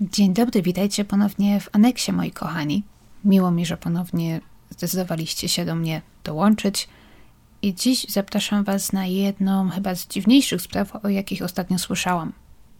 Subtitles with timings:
[0.00, 2.82] Dzień dobry, witajcie ponownie w aneksie, moi kochani.
[3.24, 6.88] Miło mi, że ponownie zdecydowaliście się do mnie dołączyć.
[7.62, 12.32] I dziś zapraszam Was na jedną chyba z dziwniejszych spraw, o jakich ostatnio słyszałam.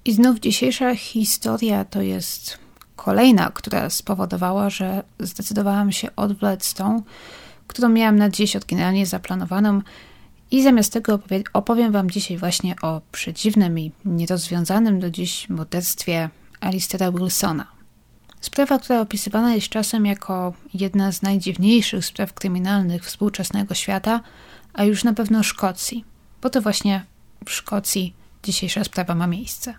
[0.04, 2.58] I znów dzisiejsza historia to jest
[2.96, 7.02] kolejna, która spowodowała, że zdecydowałam się odwlec tą,
[7.66, 9.82] którą miałam na dziś oryginalnie zaplanowaną.
[10.50, 11.18] I zamiast tego
[11.52, 16.30] opowiem Wam dzisiaj właśnie o przedziwnym i nierozwiązanym do dziś morderstwie
[16.60, 17.66] Alistera Wilsona.
[18.40, 24.20] Sprawa, która opisywana jest czasem jako jedna z najdziwniejszych spraw kryminalnych współczesnego świata,
[24.72, 26.04] a już na pewno Szkocji,
[26.42, 27.04] bo to właśnie
[27.44, 29.74] w Szkocji dzisiejsza sprawa ma miejsce.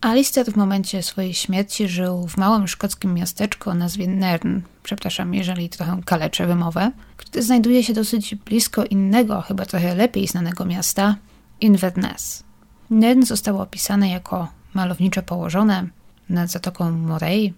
[0.00, 5.68] Alistair w momencie swojej śmierci żył w małym szkockim miasteczku o nazwie Nern, przepraszam, jeżeli
[5.68, 11.16] trochę kaleczę wymowę, które znajduje się dosyć blisko innego, chyba trochę lepiej znanego miasta,
[11.60, 12.44] Inverness.
[12.90, 15.86] Nern zostało opisane jako malowniczo położone
[16.30, 17.54] nad Zatoką Morey,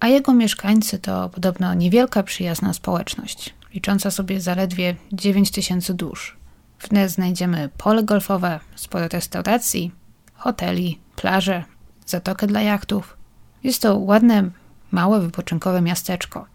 [0.00, 6.36] a jego mieszkańcy to podobno niewielka przyjazna społeczność, licząca sobie zaledwie 9 tysięcy dusz.
[6.78, 9.92] W niej znajdziemy pole golfowe, sporo restauracji,
[10.34, 11.64] hoteli, plaże,
[12.06, 13.16] zatokę dla jachtów.
[13.64, 14.50] Jest to ładne,
[14.90, 16.46] małe, wypoczynkowe miasteczko.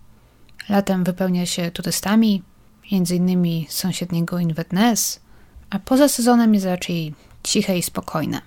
[0.70, 2.44] Latem wypełnia się turystami,
[2.92, 3.66] m.in.
[3.70, 5.20] z sąsiedniego Inverness,
[5.70, 8.42] a poza sezonem jest raczej ciche i spokojne.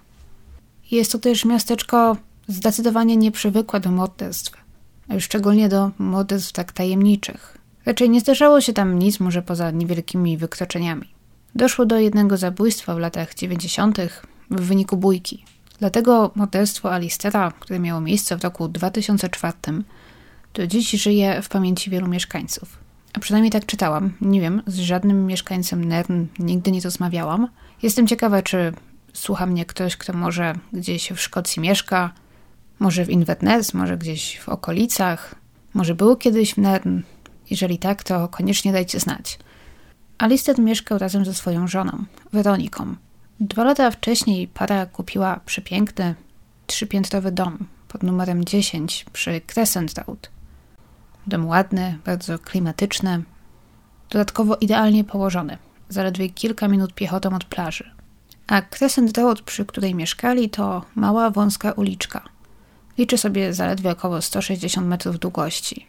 [0.91, 2.17] Jest to też miasteczko
[2.49, 4.53] zdecydowanie nieprzywykłe do morderstw,
[5.19, 7.59] szczególnie do morderstw tak tajemniczych.
[7.87, 11.09] Raczej nie zdarzało się tam nic, może poza niewielkimi wykroczeniami.
[11.55, 13.99] Doszło do jednego zabójstwa w latach 90.
[14.51, 15.45] w wyniku bójki.
[15.79, 19.55] Dlatego morderstwo Alistera, które miało miejsce w roku 2004,
[20.55, 22.79] do dziś żyje w pamięci wielu mieszkańców.
[23.13, 24.13] A przynajmniej tak czytałam.
[24.21, 27.49] Nie wiem, z żadnym mieszkańcem Nern nigdy nie rozmawiałam.
[27.83, 28.73] Jestem ciekawa, czy
[29.13, 32.11] słucha mnie ktoś, kto może gdzieś w Szkocji mieszka,
[32.79, 35.35] może w Inverness, może gdzieś w okolicach,
[35.75, 37.01] może był kiedyś w Nern.
[37.51, 39.39] Jeżeli tak, to koniecznie dajcie znać.
[40.19, 42.95] Alistair mieszkał razem ze swoją żoną, Weroniką.
[43.41, 46.15] Dwa lata wcześniej para kupiła przepiękny,
[46.67, 50.31] trzypiętrowy dom pod numerem 10 przy Crescent Road.
[51.27, 53.23] Dom ładny, bardzo klimatyczny,
[54.11, 57.91] dodatkowo idealnie położony, zaledwie kilka minut piechotą od plaży.
[58.47, 62.23] A Crescent Road, przy której mieszkali, to mała, wąska uliczka.
[62.99, 65.87] Liczy sobie zaledwie około 160 metrów długości.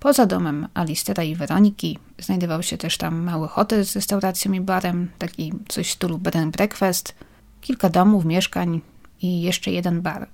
[0.00, 5.10] Poza domem Alistera i Weroniki znajdował się też tam mały hotel z restauracją i barem,
[5.18, 7.14] taki coś w stylu bed and breakfast,
[7.60, 8.80] kilka domów, mieszkań
[9.22, 10.28] i jeszcze jeden bar.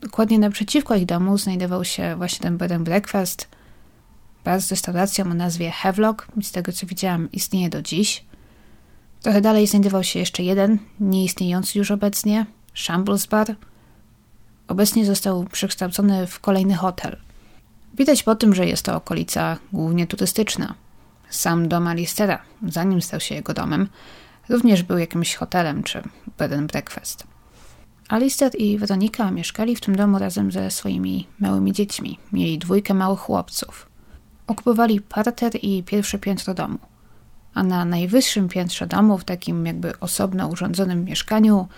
[0.00, 3.48] Dokładnie naprzeciwko ich domu znajdował się właśnie ten bed and breakfast,
[4.44, 8.24] bar z restauracją o nazwie Havelock, z tego co widziałam istnieje do dziś.
[9.22, 13.56] Trochę dalej znajdował się jeszcze jeden, nieistniejący już obecnie, Shambles Bar.
[14.68, 17.16] Obecnie został przekształcony w kolejny hotel–
[17.94, 20.74] Widać po tym, że jest to okolica głównie turystyczna.
[21.30, 23.88] Sam dom Alistera, zanim stał się jego domem,
[24.48, 26.02] również był jakimś hotelem czy
[26.38, 27.24] bed and breakfast.
[28.08, 32.18] Alister i Weronika mieszkali w tym domu razem ze swoimi małymi dziećmi.
[32.32, 33.88] Mieli dwójkę małych chłopców.
[34.46, 36.78] Okupowali parter i pierwsze piętro domu.
[37.54, 41.68] A na najwyższym piętrze domu, w takim jakby osobno urządzonym mieszkaniu,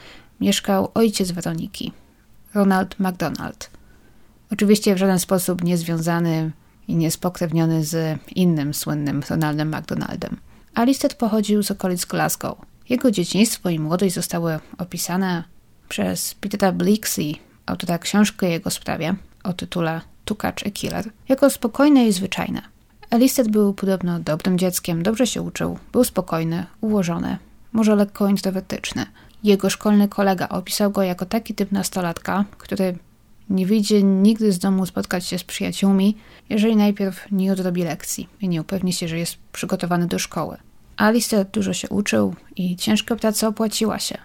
[0.41, 1.93] mieszkał ojciec Weroniki,
[2.55, 3.71] Ronald MacDonald–
[4.55, 6.51] Oczywiście w żaden sposób nie związany
[6.89, 10.37] i niespokrewniony z innym słynnym Ronaldem McDonaldem.
[10.75, 12.59] Alistair pochodził z okolic Glasgow.
[12.89, 15.45] Jego dzieciństwo i młodość zostały opisane
[15.89, 20.01] przez Petera Blixey, autora książki o jego sprawie o tytule
[20.39, 22.63] Catch a Killer, jako spokojne i zwyczajne.
[23.11, 27.39] Alistair był podobno dobrym dzieckiem, dobrze się uczył, był spokojny, ułożony,
[27.73, 29.07] może lekko introwertyczny.
[29.45, 32.99] Jego szkolny kolega opisał go jako taki typ nastolatka, który
[33.51, 36.17] nie wyjdzie nigdy z domu spotkać się z przyjaciółmi,
[36.51, 40.57] jeżeli najpierw nie odrobi lekcji i nie upewni się, że jest przygotowany do szkoły.
[40.97, 44.19] Alistair dużo się uczył i ciężka praca opłaciła się.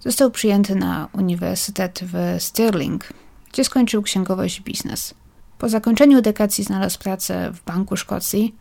[0.00, 3.12] Został przyjęty na uniwersytet w Stirling,
[3.52, 5.14] gdzie skończył księgowość i biznes.
[5.58, 8.54] Po zakończeniu edukacji znalazł pracę w Banku Szkocji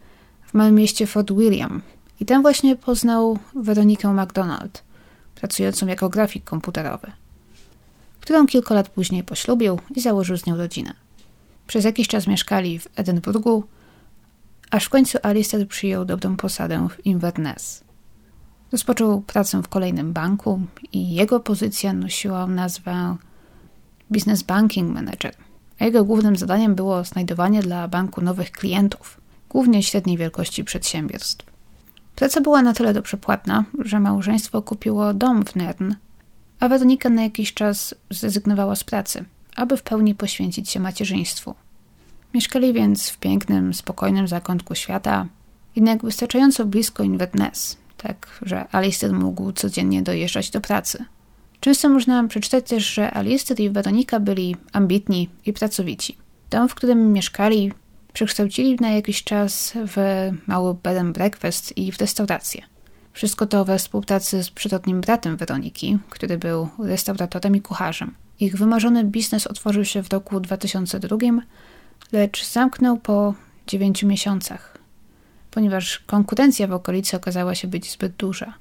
[0.46, 1.82] w małym mieście Fort William
[2.20, 4.84] i tam właśnie poznał Weronikę MacDonald,
[5.36, 7.12] pracującą jako grafik komputerowy
[8.26, 10.94] którą kilka lat później poślubił i założył z nią rodzinę.
[11.68, 13.64] Przez jakiś czas mieszkali w Edynburgu,
[14.72, 17.84] aż w końcu Alistair przyjął dobrą posadę w Inverness.
[18.72, 20.62] Rozpoczął pracę w kolejnym banku
[20.94, 23.16] i jego pozycja nosiła nazwę
[24.10, 25.36] Business Banking Manager,
[25.80, 31.55] a jego głównym zadaniem było znajdowanie dla banku nowych klientów, głównie średniej wielkości przedsiębiorstw.
[32.16, 35.96] Praca była na tyle dobrze płatna, że małżeństwo kupiło dom w Nern
[36.60, 39.26] a Weronika na jakiś czas zrezygnowała z pracy,
[39.56, 41.56] aby w pełni poświęcić się macierzyństwu.
[42.34, 45.28] Mieszkali więc w pięknym, spokojnym zakątku świata,
[45.76, 51.06] jednak wystarczająco blisko Inverness, tak że Alistair mógł codziennie dojeżdżać do pracy.
[51.60, 56.18] Często można przeczytać też, że Alistair i Weronika byli ambitni i pracowici.
[56.50, 57.72] Dom, w którym mieszkali,
[58.16, 59.98] przekształcili na jakiś czas w
[60.48, 62.62] mały bed and breakfast i w restaurację.
[63.14, 68.14] Wszystko to we współpracy z przyrodnim bratem Weroniki, który był restauratorem i kucharzem.
[68.40, 71.18] Ich wymarzony biznes otworzył się w roku 2002,
[72.12, 73.34] lecz zamknął po
[73.68, 74.78] 9 miesiącach,
[75.52, 78.54] ponieważ konkurencja w okolicy okazała się być zbyt duża.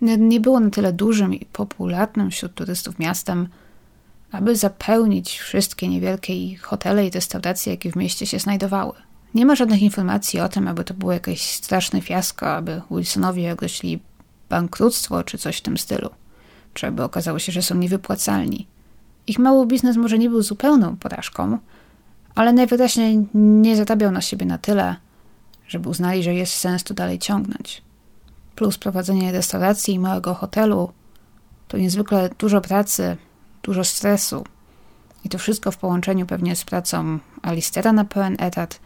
[0.00, 3.48] Nie było na tyle dużym i popularnym wśród turystów miastem,
[4.32, 8.92] aby zapełnić wszystkie niewielkie hotele i restauracje, jakie w mieście się znajdowały.
[9.34, 14.00] Nie ma żadnych informacji o tym, aby to było jakieś straszne fiasko, aby Wilsonowi ogłosili
[14.48, 16.10] bankructwo czy coś w tym stylu,
[16.74, 18.66] czy aby okazało się, że są niewypłacalni.
[19.26, 21.58] Ich mały biznes może nie był zupełną porażką,
[22.34, 24.96] ale najwyraźniej nie zatabiał na siebie na tyle,
[25.68, 27.82] żeby uznali, że jest sens to dalej ciągnąć.
[28.56, 30.92] Plus prowadzenie restauracji i małego hotelu
[31.68, 33.16] to niezwykle dużo pracy,
[33.62, 34.44] dużo stresu.
[35.24, 38.80] I to wszystko w połączeniu pewnie z pracą Alistera na pełen etat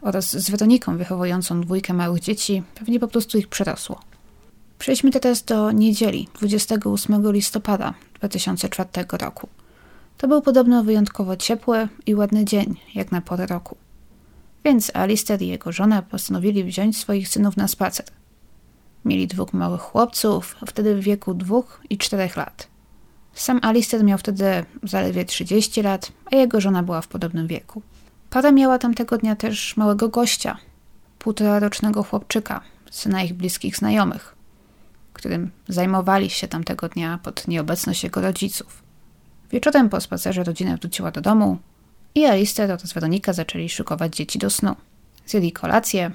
[0.00, 4.00] oraz z Weroniką wychowującą dwójkę małych dzieci, pewnie po prostu ich przerosło.
[4.78, 9.48] Przejdźmy teraz do niedzieli, 28 listopada 2004 roku.
[10.18, 13.76] To był podobno wyjątkowo ciepły i ładny dzień, jak na porę roku.
[14.64, 18.06] Więc Alister i jego żona postanowili wziąć swoich synów na spacer.
[19.04, 22.68] Mieli dwóch małych chłopców, wtedy w wieku dwóch i czterech lat.
[23.34, 27.82] Sam Alister miał wtedy zaledwie 30 lat, a jego żona była w podobnym wieku.
[28.30, 30.56] Para miała tamtego dnia też małego gościa,
[31.18, 32.60] półtora rocznego chłopczyka,
[32.90, 34.34] syna ich bliskich znajomych,
[35.12, 38.82] którym zajmowali się tamtego dnia pod nieobecność jego rodziców.
[39.50, 41.58] Wieczorem po spacerze rodzina wróciła do domu
[42.14, 44.76] i Alister oraz Weronika zaczęli szykować dzieci do snu.
[45.26, 46.10] Zjedli kolację,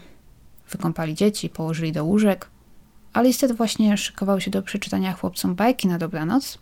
[0.71, 2.49] wykąpali dzieci, położyli do łóżek.
[3.13, 6.57] Alister właśnie szykował się do przeczytania chłopcom bajki na dobranoc,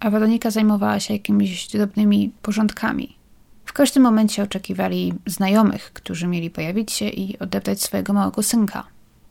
[0.00, 3.16] a Weronika zajmowała się jakimiś drobnymi porządkami.
[3.64, 8.84] W każdym momencie oczekiwali znajomych, którzy mieli pojawić się i odebrać swojego małego synka.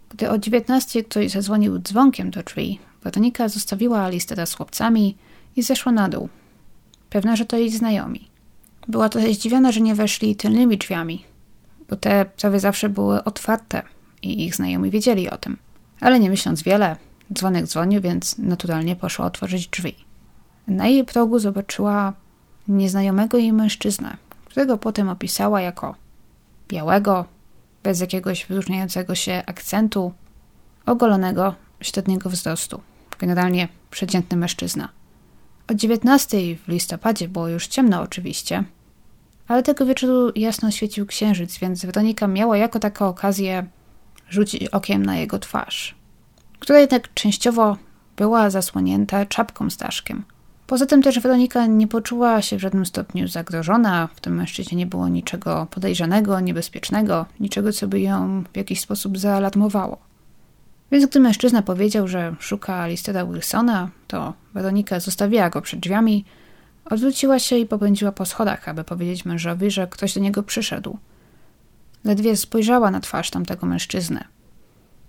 [0.10, 5.16] Gdy o 19 ktoś zadzwonił dzwonkiem do drzwi, Weronika zostawiła listę z chłopcami
[5.56, 6.30] i zeszła na dół.
[7.10, 8.28] Pewna, że to jej znajomi.
[8.88, 11.26] Była trochę zdziwiona, że nie weszli tylnymi drzwiami,
[11.90, 13.82] bo te prawie zawsze były otwarte
[14.22, 15.58] i ich znajomi wiedzieli o tym.
[16.00, 16.96] Ale nie myśląc wiele,
[17.34, 20.07] dzwonek dzwonił, więc naturalnie poszła otworzyć drzwi.
[20.68, 22.14] Na jej progu zobaczyła
[22.68, 25.96] nieznajomego jej mężczyznę, którego potem opisała jako
[26.68, 27.26] białego,
[27.84, 30.14] bez jakiegoś wyróżniającego się akcentu,
[30.86, 32.82] ogolonego, średniego wzrostu.
[33.20, 34.90] Generalnie przeciętny mężczyzna.
[35.72, 38.64] O 19 w listopadzie było już ciemno oczywiście,
[39.48, 43.66] ale tego wieczoru jasno świecił księżyc, więc Weronika miała jako taką okazję
[44.30, 45.96] rzucić okiem na jego twarz,
[46.60, 47.78] która jednak częściowo
[48.18, 50.24] była zasłonięta czapką z daszkiem–
[50.68, 54.10] Poza tym też Weronika nie poczuła się w żadnym stopniu zagrożona.
[54.16, 59.18] W tym mężczyźnie nie było niczego podejrzanego, niebezpiecznego, niczego, co by ją w jakiś sposób
[59.18, 59.98] zaalarmowało.
[60.92, 66.26] Więc gdy mężczyzna powiedział, że szuka Alistera Wilsona, to Weronika zostawiła go przed drzwiami,
[66.86, 70.98] odwróciła się i popędziła po schodach, aby powiedzieć mężowi, że ktoś do niego przyszedł.
[72.04, 74.24] Ledwie spojrzała na twarz tamtego mężczyznę.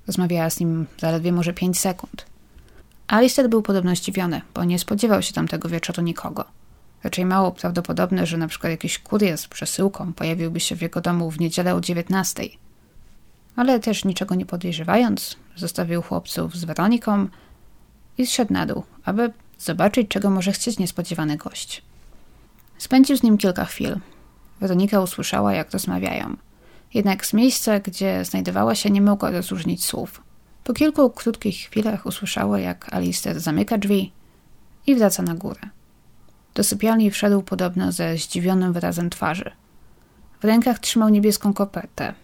[0.06, 2.27] Rozmawiała z nim zaledwie może pięć sekund.
[3.08, 6.44] Alistair był podobno zdziwiony, bo nie spodziewał się tamtego wieczoru nikogo.
[7.04, 11.30] Raczej mało prawdopodobne, że na przykład jakiś kurier z przesyłką pojawiłby się w jego domu
[11.30, 12.44] w niedzielę o 19.
[13.56, 17.28] Ale też niczego nie podejrzewając, zostawił chłopców z Weroniką
[18.18, 21.82] i zszedł na dół, aby zobaczyć, czego może chcieć niespodziewany gość.
[22.78, 23.96] Spędził z nim kilka chwil.
[24.60, 26.36] Weronika usłyszała, jak rozmawiają.
[26.94, 30.27] Jednak z miejsca, gdzie znajdowała się, nie mogła rozróżnić słów.
[30.68, 34.12] Po kilku krótkich chwilach usłyszała, jak Alister zamyka drzwi
[34.86, 35.60] i wraca na górę.
[36.54, 39.50] Do sypialni wszedł podobno ze zdziwionym wyrazem twarzy.
[40.40, 42.14] W rękach trzymał niebieską kopertę,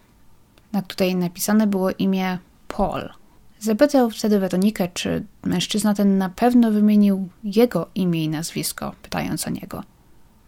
[0.71, 2.37] na której napisane było imię
[2.67, 3.09] Paul.
[3.59, 9.49] Zapytał wtedy Weronikę, czy mężczyzna ten na pewno wymienił jego imię i nazwisko, pytając o
[9.49, 9.83] niego.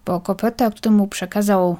[0.06, 1.78] Bo koperta, którą mu przekazał,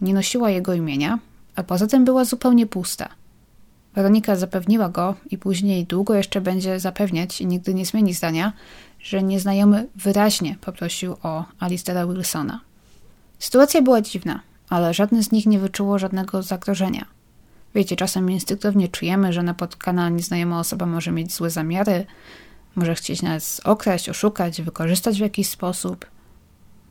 [0.00, 1.18] nie nosiła jego imienia,
[1.56, 3.08] a poza tym była zupełnie pusta.
[3.98, 8.52] Weronika zapewniła go i później długo jeszcze będzie zapewniać i nigdy nie zmieni zdania,
[9.00, 12.60] że nieznajomy wyraźnie poprosił o Alistera Wilsona.
[13.38, 17.06] Sytuacja była dziwna, ale żadne z nich nie wyczuło żadnego zagrożenia.
[17.74, 22.06] Wiecie, czasem instynktownie czujemy, że napotkana nieznajoma osoba może mieć złe zamiary,
[22.76, 26.06] może chcieć nas okraść, oszukać, wykorzystać w jakiś sposób.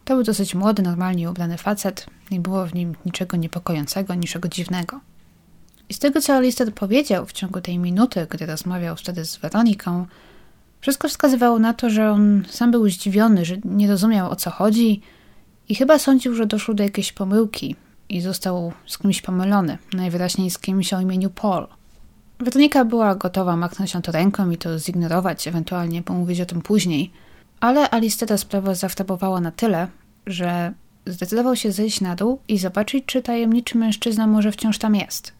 [0.05, 2.05] To był dosyć młody, normalnie ubrany facet.
[2.31, 4.99] Nie było w nim niczego niepokojącego, niczego dziwnego.
[5.89, 10.05] I z tego, co Alistair powiedział w ciągu tej minuty, gdy rozmawiał wtedy z Weroniką,
[10.81, 15.01] wszystko wskazywało na to, że on sam był zdziwiony, że nie rozumiał o co chodzi
[15.69, 17.75] i chyba sądził, że doszło do jakiejś pomyłki
[18.09, 21.67] i został z kimś pomylony, najwyraźniej z kimś o imieniu Paul.
[22.39, 27.11] Weronika była gotowa machnąć na to ręką i to zignorować, ewentualnie pomówić o tym później,
[27.59, 29.87] ale Alistera sprawa zaftabowała na tyle,
[30.25, 30.73] że
[31.05, 35.36] zdecydował się zejść na dół i zobaczyć, czy tajemniczy mężczyzna może wciąż tam jest.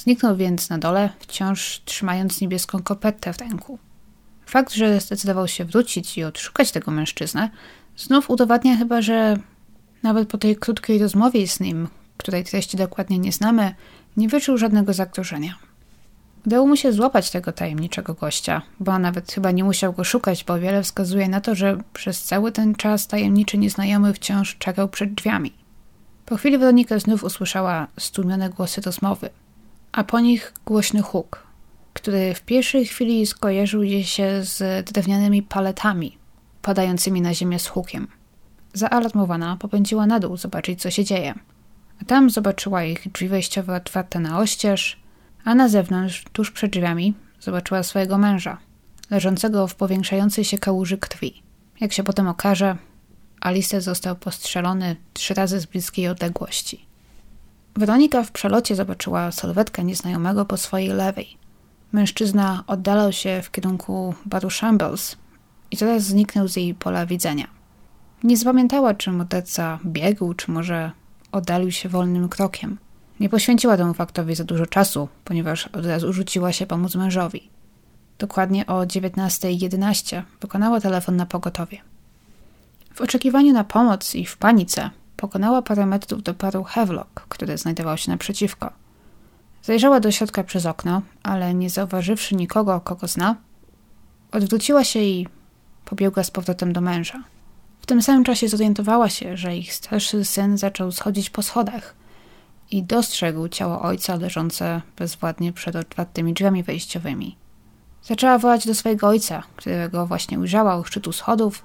[0.00, 3.78] Zniknął więc na dole, wciąż trzymając niebieską kopetę w ręku.
[4.46, 7.50] Fakt, że zdecydował się wrócić i odszukać tego mężczyznę,
[7.96, 9.36] znów udowadnia chyba, że
[10.02, 13.74] nawet po tej krótkiej rozmowie z nim, której treści dokładnie nie znamy,
[14.16, 15.54] nie wyczuł żadnego zagrożenia.
[16.46, 20.58] Udało mu się złapać tego tajemniczego gościa, bo nawet chyba nie musiał go szukać, bo
[20.58, 25.52] wiele wskazuje na to, że przez cały ten czas tajemniczy nieznajomy wciąż czekał przed drzwiami.
[26.26, 29.30] Po chwili Weronika znów usłyszała stłumione głosy rozmowy,
[29.92, 31.46] a po nich głośny huk,
[31.92, 36.18] który w pierwszej chwili skojarzył się z drewnianymi paletami
[36.62, 38.08] padającymi na ziemię z hukiem.
[38.72, 41.34] Zaalarmowana popędziła na dół zobaczyć, co się dzieje.
[42.02, 45.00] A tam zobaczyła ich drzwi wejściowe otwarte na oścież,
[45.44, 48.58] a na zewnątrz, tuż przed drzwiami, zobaczyła swojego męża,
[49.10, 51.42] leżącego w powiększającej się kałuży krwi.
[51.80, 52.76] Jak się potem okaże,
[53.40, 56.89] Alice został postrzelony trzy razy z bliskiej odległości.
[57.76, 61.36] Weronika w przelocie zobaczyła sylwetkę nieznajomego po swojej lewej.
[61.92, 65.16] Mężczyzna oddalał się w kierunku baru Shambles
[65.70, 67.46] i zaraz zniknął z jej pola widzenia.
[68.24, 70.90] Nie zapamiętała, czy morderca biegł, czy może
[71.32, 72.78] oddalił się wolnym krokiem.
[73.20, 77.50] Nie poświęciła temu faktowi za dużo czasu, ponieważ od razu rzuciła się pomóc mężowi.
[78.18, 81.78] Dokładnie o 19.11 wykonała telefon na pogotowie.
[82.94, 87.96] W oczekiwaniu na pomoc i w panice pokonała parę metrów do paru Hevlock, który znajdował
[87.96, 88.70] się naprzeciwko.
[89.62, 93.36] Zajrzała do środka przez okno, ale nie zauważywszy nikogo, kogo zna,
[94.32, 95.26] odwróciła się i
[95.84, 97.22] pobiegła z powrotem do męża.
[97.80, 101.94] W tym samym czasie zorientowała się, że ich starszy syn zaczął schodzić po schodach
[102.70, 107.36] i dostrzegł ciało ojca leżące bezwładnie przed otwartymi drzwiami wejściowymi.
[108.02, 111.64] Zaczęła wołać do swojego ojca, którego właśnie ujrzała u szczytu schodów,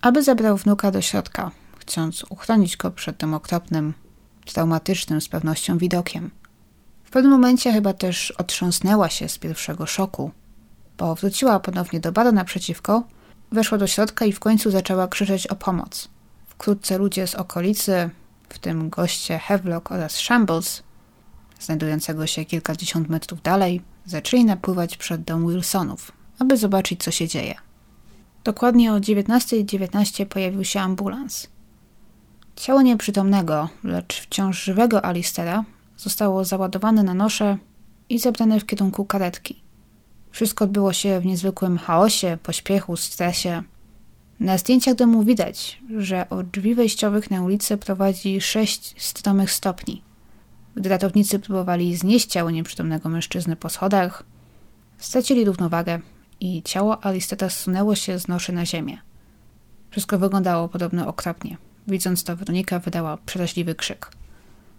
[0.00, 1.50] aby zabrał wnuka do środka,
[1.90, 3.94] chcąc uchronić go przed tym okropnym,
[4.44, 6.30] traumatycznym z pewnością widokiem.
[7.04, 10.30] W pewnym momencie chyba też otrząsnęła się z pierwszego szoku,
[10.98, 13.02] bo wróciła ponownie do baru naprzeciwko,
[13.52, 16.08] weszła do środka i w końcu zaczęła krzyczeć o pomoc.
[16.46, 18.10] Wkrótce ludzie z okolicy,
[18.48, 20.82] w tym goście Havelock oraz Shambles,
[21.60, 27.54] znajdującego się kilkadziesiąt metrów dalej, zaczęli napływać przed dom Wilsonów, aby zobaczyć, co się dzieje.
[28.44, 31.48] Dokładnie o 19.19 .19 pojawił się ambulans.
[32.60, 35.64] Ciało nieprzytomnego, lecz wciąż żywego Alistera
[35.96, 37.58] zostało załadowane na nosze
[38.08, 39.62] i zebrane w kierunku karetki.
[40.30, 43.62] Wszystko odbyło się w niezwykłym chaosie, pośpiechu, stresie.
[44.40, 50.02] Na zdjęciach domu widać, że od drzwi wejściowych na ulicę prowadzi sześć stromych stopni.
[50.74, 54.24] Gdy ratownicy próbowali znieść ciało nieprzytomnego mężczyzny po schodach,
[54.98, 56.00] stracili równowagę
[56.40, 58.98] i ciało Alisteta zsunęło się z noszy na ziemię.
[59.90, 61.69] Wszystko wyglądało podobno okropnie.
[61.88, 64.10] Widząc to, Weronika wydała przeraźliwy krzyk.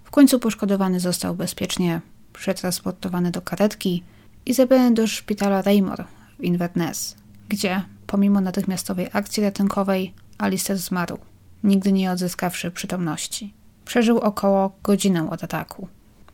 [0.04, 2.02] W końcu poszkodowany został bezpiecznie
[2.34, 4.04] przetransportowany do karetki
[4.46, 6.06] i zabrany do szpitala Raymore
[6.40, 7.16] w Inverness,
[7.50, 11.18] gdzie, pomimo natychmiastowej akcji ratunkowej, Alistair zmarł,
[11.64, 13.54] nigdy nie odzyskawszy przytomności.
[13.86, 15.88] Przeżył około godzinę od ataku.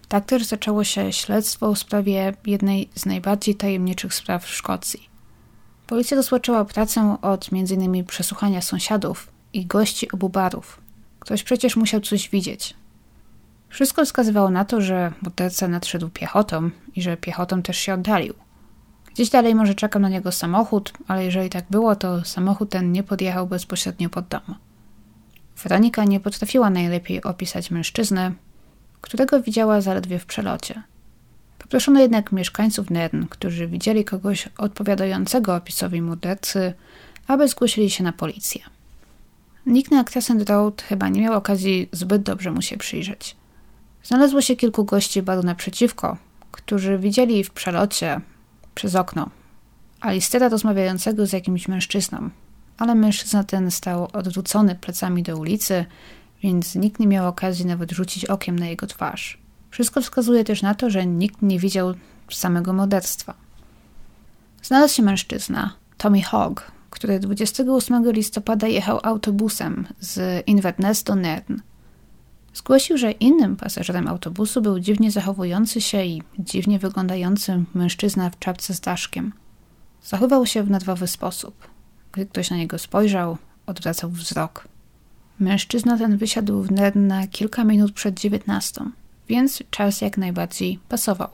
[0.08, 5.10] Tak też zaczęło się śledztwo w sprawie jednej z najbardziej tajemniczych spraw w Szkocji.
[5.88, 8.06] Policja rozpoczęła pracę od m.in.
[8.06, 10.82] przesłuchania sąsiadów i gości obu barów.
[11.20, 12.74] Ktoś przecież musiał coś widzieć.
[13.70, 18.34] Wszystko wskazywało na to, że morderca nadszedł piechotą i że piechotą też się oddalił.
[19.14, 23.04] Gdzieś dalej może czekał na niego samochód, ale jeżeli tak było, to samochód ten nie
[23.04, 24.56] podjechał bezpośrednio pod dom.
[25.64, 28.32] Weronika nie potrafiła najlepiej opisać mężczyznę,
[29.02, 30.84] którego widziała zaledwie w przelocie.
[31.60, 36.74] Poproszono jednak mieszkańców Nern, którzy widzieli kogoś odpowiadającego opisowi mordercy,
[37.28, 38.62] aby zgłosili się na policję.
[39.68, 43.36] Nikt na Crescent Road chyba nie miał okazji zbyt dobrze mu się przyjrzeć.
[44.04, 46.18] Znalazło się kilku gości baru naprzeciwko,
[46.52, 48.22] którzy widzieli w przelocie
[48.76, 49.30] przez okno
[50.02, 52.30] Alistera rozmawiającego z jakimś mężczyzną,
[52.78, 55.86] ale mężczyzna ten stał odwrócony plecami do ulicy,
[56.44, 59.38] więc nikt nie miał okazji nawet rzucić okiem na jego twarz.
[59.70, 61.94] Wszystko wskazuje też na to, że nikt nie widział
[62.32, 63.34] samego morderstwa.
[64.62, 71.58] Znalazł się mężczyzna, Tommy Hogg, który 28 listopada jechał autobusem z Inverness do Nern.
[72.54, 78.74] Zgłosił, że innym pasażerem autobusu był dziwnie zachowujący się i dziwnie wyglądający mężczyzna w czapce
[78.74, 79.34] z daszkiem.
[80.04, 81.68] Zachowywał się w nerwowy sposób.
[82.12, 84.68] Gdy ktoś na niego spojrzał, odwracał wzrok.
[85.40, 88.92] Mężczyzna ten wysiadł w Nern na kilka minut przed dziewiętnastą,
[89.28, 91.30] więc czas jak najbardziej pasował.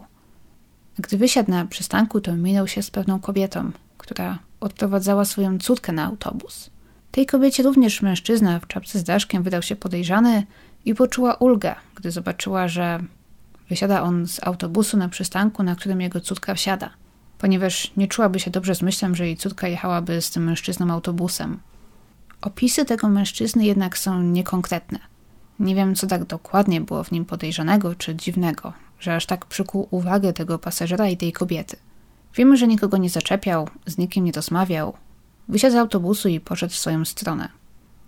[0.97, 6.05] Gdy wysiadł na przystanku, to minął się z pewną kobietą, która odprowadzała swoją córkę na
[6.05, 6.69] autobus.
[7.11, 10.43] Tej kobiecie również mężczyzna w czapce z daszkiem wydał się podejrzany
[10.85, 12.99] i poczuła ulgę, gdy zobaczyła, że
[13.69, 16.89] wysiada on z autobusu na przystanku, na którym jego córka wsiada,
[17.37, 21.59] ponieważ nie czułaby się dobrze z myślą, że jej córka jechałaby z tym mężczyzną autobusem.
[22.41, 24.99] Opisy tego mężczyzny jednak są niekonkretne.
[25.59, 29.87] Nie wiem, co tak dokładnie było w nim podejrzanego czy dziwnego, że aż tak przykuł
[29.91, 31.77] uwagę tego pasażera i tej kobiety.
[32.35, 34.93] Wiemy, że nikogo nie zaczepiał, z nikim nie rozmawiał.
[35.47, 37.49] Wysiadł z autobusu i poszedł w swoją stronę.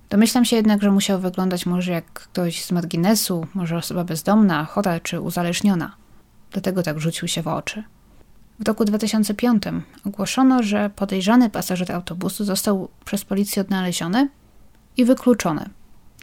[0.10, 5.00] Domyślam się jednak, że musiał wyglądać może jak ktoś z marginesu, może osoba bezdomna, chora
[5.00, 5.96] czy uzależniona.
[6.51, 7.84] Dlatego tak rzucił się w oczy.
[8.60, 9.63] W roku 2005
[10.05, 14.29] ogłoszono, że podejrzany pasażer autobusu został przez policję odnaleziony
[14.98, 15.70] i wykluczony.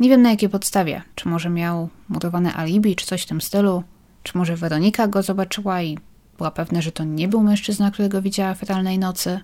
[0.00, 3.82] Nie wiem na jakiej podstawie, czy może miał murowane alibi, czy coś w tym stylu,
[4.22, 5.98] czy może Weronika go zobaczyła i
[6.38, 9.40] była pewna, że to nie był mężczyzna, którego widziała fatalnej nocy.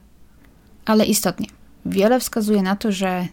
[0.85, 1.47] Ale istotnie,
[1.87, 3.29] wiele wskazuje na to, że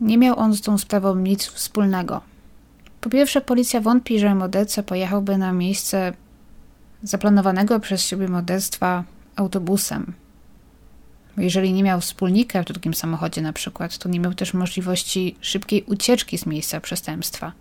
[0.00, 2.20] nie miał on z tą sprawą nic wspólnego.
[3.00, 6.12] Po pierwsze, policja wątpi, że morderca pojechałby na miejsce
[7.02, 9.04] zaplanowanego przez siebie morderstwa
[9.36, 10.12] autobusem.
[11.36, 15.82] Jeżeli nie miał wspólnika w drugim samochodzie na przykład, to nie miał też możliwości szybkiej
[15.82, 17.52] ucieczki z miejsca przestępstwa.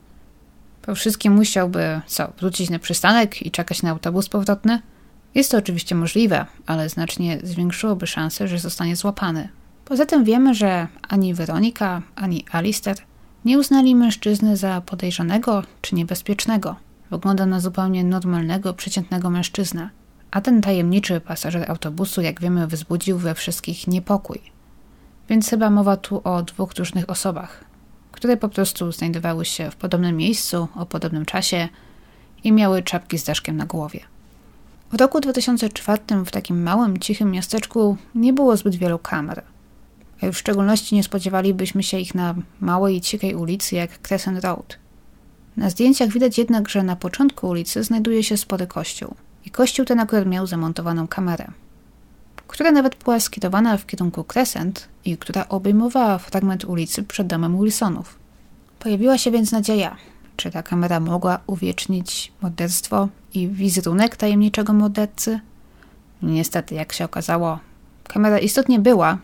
[0.82, 4.82] Po wszystkim musiałby, co, wrócić na przystanek i czekać na autobus powrotny?
[5.36, 9.50] Jest to oczywiście możliwe, ale znacznie zwiększyłoby szanse, że zostanie złapany.
[9.86, 12.98] Poza tym wiemy, że ani Weronika, ani Alister
[13.46, 16.76] nie uznali mężczyzny za podejrzanego czy niebezpiecznego.
[17.12, 19.90] Wygląda na zupełnie normalnego, przeciętnego mężczyznę.
[20.32, 24.42] A ten tajemniczy pasażer autobusu, jak wiemy, wzbudził we wszystkich niepokój.
[25.30, 27.64] Więc chyba mowa tu o dwóch różnych osobach,
[28.12, 31.70] które po prostu znajdowały się w podobnym miejscu, o podobnym czasie
[32.44, 34.00] i miały czapki z daszkiem na głowie.
[34.92, 39.44] W roku 2004 w takim małym, cichym miasteczku nie było zbyt wielu kamer.
[40.22, 44.44] A już w szczególności nie spodziewalibyśmy się ich na małej i cichej ulicy jak Crescent
[44.44, 44.78] Road.
[45.58, 49.16] Na zdjęciach widać jednak, że na początku ulicy znajduje się spory kościół.
[49.46, 51.48] I kościół ten akurat miał zamontowaną kamerę,
[52.48, 58.20] która nawet była skierowana w kierunku Crescent i która obejmowała fragment ulicy przed domem Wilsonów.
[58.80, 59.98] Pojawiła się więc nadzieja,
[60.38, 65.40] czy ta kamera mogła uwiecznić morderstwo i wizerunek tajemniczego mordercy?
[66.22, 67.60] Niestety, jak się okazało,
[68.04, 69.18] kamera istotnie była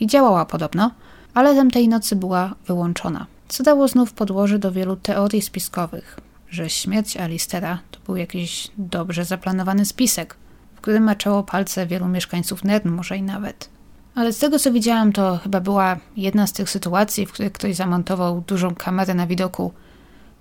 [0.00, 0.90] i działała podobno,
[1.34, 7.16] ale tamtej nocy była wyłączona, co dało znów podłoże do wielu teorii spiskowych, że śmierć
[7.16, 10.36] Alistera to był jakiś dobrze zaplanowany spisek,
[10.74, 13.68] w którym maczało palce wielu mieszkańców Nern, może i nawet.
[14.14, 17.76] Ale z tego co widziałam, to chyba była jedna z tych sytuacji, w których ktoś
[17.76, 19.72] zamontował dużą kamerę na widoku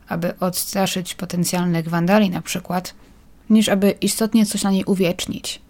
[0.09, 2.93] aby odstraszyć potencjalnych wandali na przykład,
[3.49, 5.61] niż aby istotnie coś na niej uwiecznić.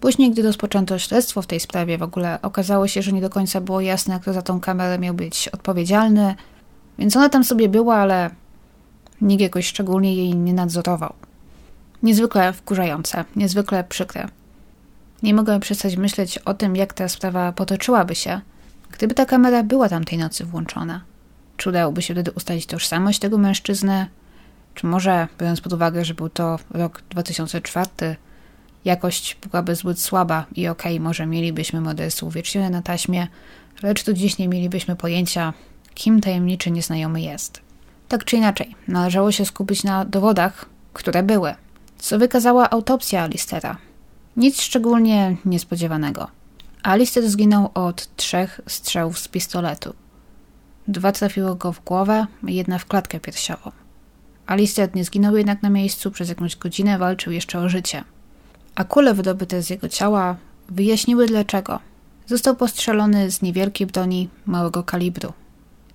[0.00, 3.60] Później, gdy rozpoczęto śledztwo w tej sprawie, w ogóle okazało się, że nie do końca
[3.60, 6.34] było jasne, kto za tą kamerę miał być odpowiedzialny,
[6.98, 8.30] więc ona tam sobie była, ale
[9.20, 11.12] nikt jakoś szczególnie jej nie nadzorował.
[12.02, 14.28] Niezwykle wkurzające, niezwykle przykre.
[15.22, 18.40] Nie mogę przestać myśleć o tym, jak ta sprawa potoczyłaby się,
[18.92, 21.00] gdyby ta kamera była tamtej nocy włączona.
[21.60, 24.06] Czy udałoby się wtedy ustalić tożsamość tego mężczyzny?
[24.74, 28.16] Czy może, biorąc pod uwagę, że był to rok 2004,
[28.84, 33.28] jakość byłaby zbyt słaba i okej, okay, może mielibyśmy morderstwo uwiecznione na taśmie,
[33.82, 35.52] lecz tu dziś nie mielibyśmy pojęcia,
[35.94, 37.60] kim tajemniczy nieznajomy jest.
[38.08, 41.54] Tak czy inaczej, należało się skupić na dowodach, które były.
[41.98, 43.76] Co wykazała autopsja Alistera?
[44.36, 46.28] Nic szczególnie niespodziewanego.
[46.82, 49.94] Alister zginął od trzech strzałów z pistoletu.
[50.88, 53.72] Dwa trafiło go w głowę, jedna w klatkę piersiową.
[54.46, 58.04] Alister nie zginął jednak na miejscu, przez jakąś godzinę walczył jeszcze o życie.
[58.74, 60.36] A kule wydobyte z jego ciała
[60.68, 61.80] wyjaśniły dlaczego.
[62.26, 65.32] Został postrzelony z niewielkiej broni małego kalibru.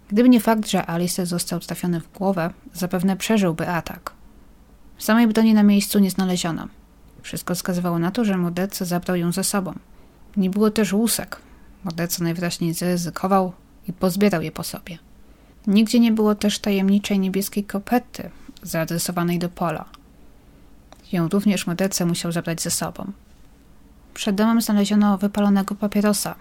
[0.10, 4.12] Gdyby nie fakt, że Alister został trafiony w głowę, zapewne przeżyłby atak.
[4.98, 6.68] Samej broni na miejscu nie znaleziono.
[7.22, 9.74] Wszystko wskazywało na to, że morderca zabrał ją ze sobą.
[10.38, 11.38] Nie było też łusek.
[11.84, 13.54] Morderca najwyraźniej zaryzykował,
[13.88, 14.98] i pozbierał je po sobie.
[15.68, 18.30] Nigdzie nie było też tajemniczej niebieskiej kopety
[18.64, 19.86] zaadresowanej do Pola.
[21.12, 23.12] Ją również morderca musiał zabrać ze sobą.
[24.14, 26.36] Przed domem znaleziono wypalonego papierosa,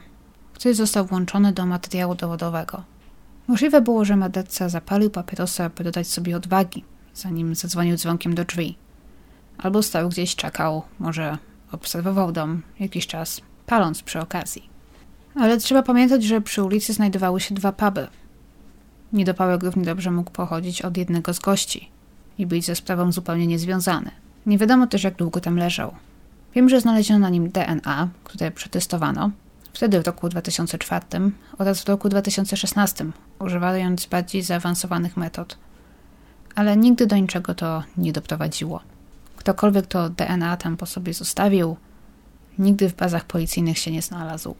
[0.54, 2.82] który został włączony do materiału dowodowego.
[3.48, 8.76] Możliwe było, że morderca zapalił papierosa, by dodać sobie odwagi, zanim zadzwonił dzwonkiem do drzwi.
[9.58, 11.38] Albo stał gdzieś, czekał, może
[11.72, 14.73] obserwował dom jakiś czas, paląc przy okazji.
[15.34, 18.06] Ale trzeba pamiętać, że przy ulicy znajdowały się dwa puby.
[19.12, 21.90] Niedopałek równie dobrze mógł pochodzić od jednego z gości
[22.38, 24.10] i być ze sprawą zupełnie niezwiązany.
[24.46, 25.94] Nie wiadomo też, jak długo tam leżał.
[26.54, 29.30] Wiem, że znaleziono na nim DNA, które przetestowano,
[29.72, 31.06] wtedy w roku 2004
[31.58, 33.06] oraz w roku 2016,
[33.38, 35.58] używając bardziej zaawansowanych metod.
[36.54, 38.80] Ale nigdy do niczego to nie doprowadziło.
[39.36, 41.76] Ktokolwiek to DNA tam po sobie zostawił,
[42.58, 44.54] nigdy w bazach policyjnych się nie znalazł.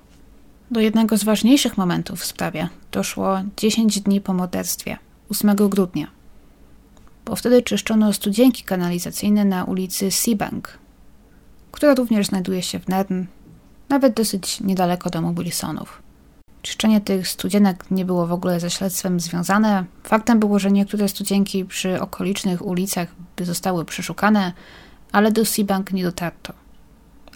[0.70, 4.98] Do jednego z ważniejszych momentów w sprawie doszło 10 dni po morderstwie,
[5.30, 6.06] 8 grudnia.
[7.24, 10.78] Bo wtedy czyszczono studzienki kanalizacyjne na ulicy Seabank,
[11.72, 13.24] która również znajduje się w Nern,
[13.88, 16.02] nawet dosyć niedaleko domu Wilsonów.
[16.62, 19.84] Czyszczenie tych studzienek nie było w ogóle ze śledztwem związane.
[20.02, 24.52] Faktem było, że niektóre studzienki przy okolicznych ulicach by zostały przeszukane,
[25.12, 26.52] ale do Seabank nie dotarto.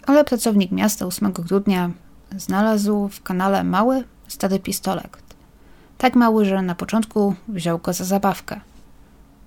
[0.05, 1.91] Ale pracownik miasta 8 grudnia
[2.37, 5.17] znalazł w kanale mały, stary pistolet.
[5.97, 8.61] Tak mały, że na początku wziął go za zabawkę.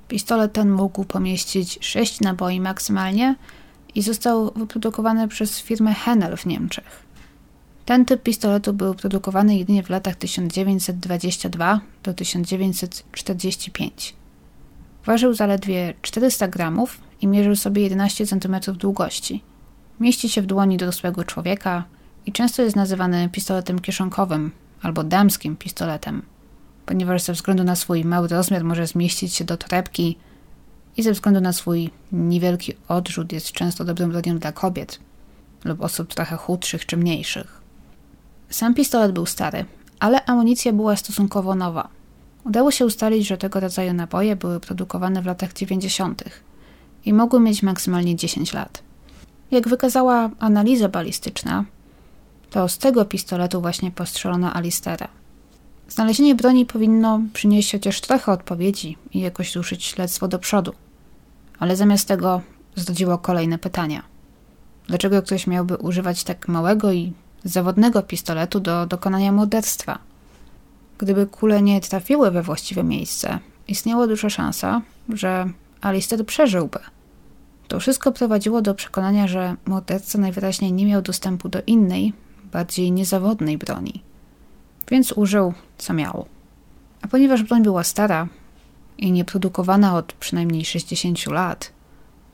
[0.09, 3.35] Pistolet ten mógł pomieścić 6 naboi maksymalnie
[3.95, 7.03] i został wyprodukowany przez firmę Henel w Niemczech.
[7.85, 14.15] Ten typ pistoletu był produkowany jedynie w latach 1922 do 1945.
[15.07, 19.43] Ważył zaledwie 400 gramów i mierzył sobie 11 cm długości.
[20.01, 21.85] Mieści się w dłoni dorosłego człowieka
[22.27, 24.51] i często jest nazywany pistoletem kieszonkowym
[24.83, 26.23] albo damskim pistoletem,
[26.87, 30.19] ponieważ ze względu na swój mały rozmiar może zmieścić się do torebki
[30.97, 34.99] i ze względu na swój niewielki odrzut jest często dobrym bronią dla kobiet
[35.65, 37.61] lub osób trochę chudszych czy mniejszych.
[38.51, 39.65] Sam pistolet był stary,
[40.01, 41.89] ale amunicja była stosunkowo nowa.
[42.45, 46.25] Udało się ustalić, że tego rodzaju naboje były produkowane w latach 90.
[47.05, 48.83] i mogły mieć maksymalnie 10 lat.
[49.51, 51.65] Jak wykazała analiza balistyczna,
[52.53, 55.09] to z tego pistoletu właśnie postrzelono Alistera.
[55.89, 60.73] Znalezienie broni powinno przynieść chociaż trochę odpowiedzi i jakoś ruszyć śledztwo do przodu.
[61.59, 62.41] Ale zamiast tego
[62.77, 64.03] zdodziło kolejne pytania.
[64.87, 67.13] Dlaczego ktoś miałby używać tak małego i
[67.45, 69.99] zawodnego pistoletu do dokonania morderstwa?
[70.99, 73.39] Gdyby kule nie trafiły we właściwe miejsce,
[73.69, 76.79] istniała duża szansa, że Alister przeżyłby.
[77.69, 82.13] To wszystko prowadziło do przekonania, że morderca najwyraźniej nie miał dostępu do innej,
[82.53, 84.03] bardziej niezawodnej broni.
[84.91, 86.27] Więc użył co miał.
[87.03, 88.29] A ponieważ broń była stara
[88.99, 91.73] i nieprodukowana od przynajmniej 60 lat,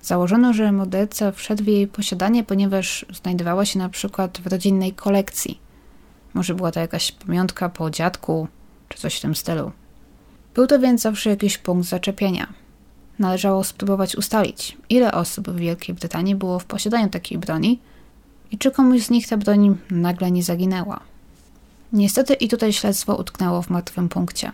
[0.02, 5.58] założono, że morderca wszedł w jej posiadanie, ponieważ znajdowała się na przykład w rodzinnej kolekcji.
[6.34, 8.48] Może była to jakaś pamiątka po dziadku,
[8.88, 9.72] czy coś w tym stylu.
[10.54, 12.46] Był to więc zawsze jakiś punkt zaczepienia.
[13.18, 17.80] Należało spróbować ustalić, ile osób w Wielkiej Brytanii było w posiadaniu takiej broni
[18.50, 21.00] i czy komuś z nich ta broń nagle nie zaginęła.
[21.92, 24.52] Niestety i tutaj śledztwo utknęło w martwym punkcie.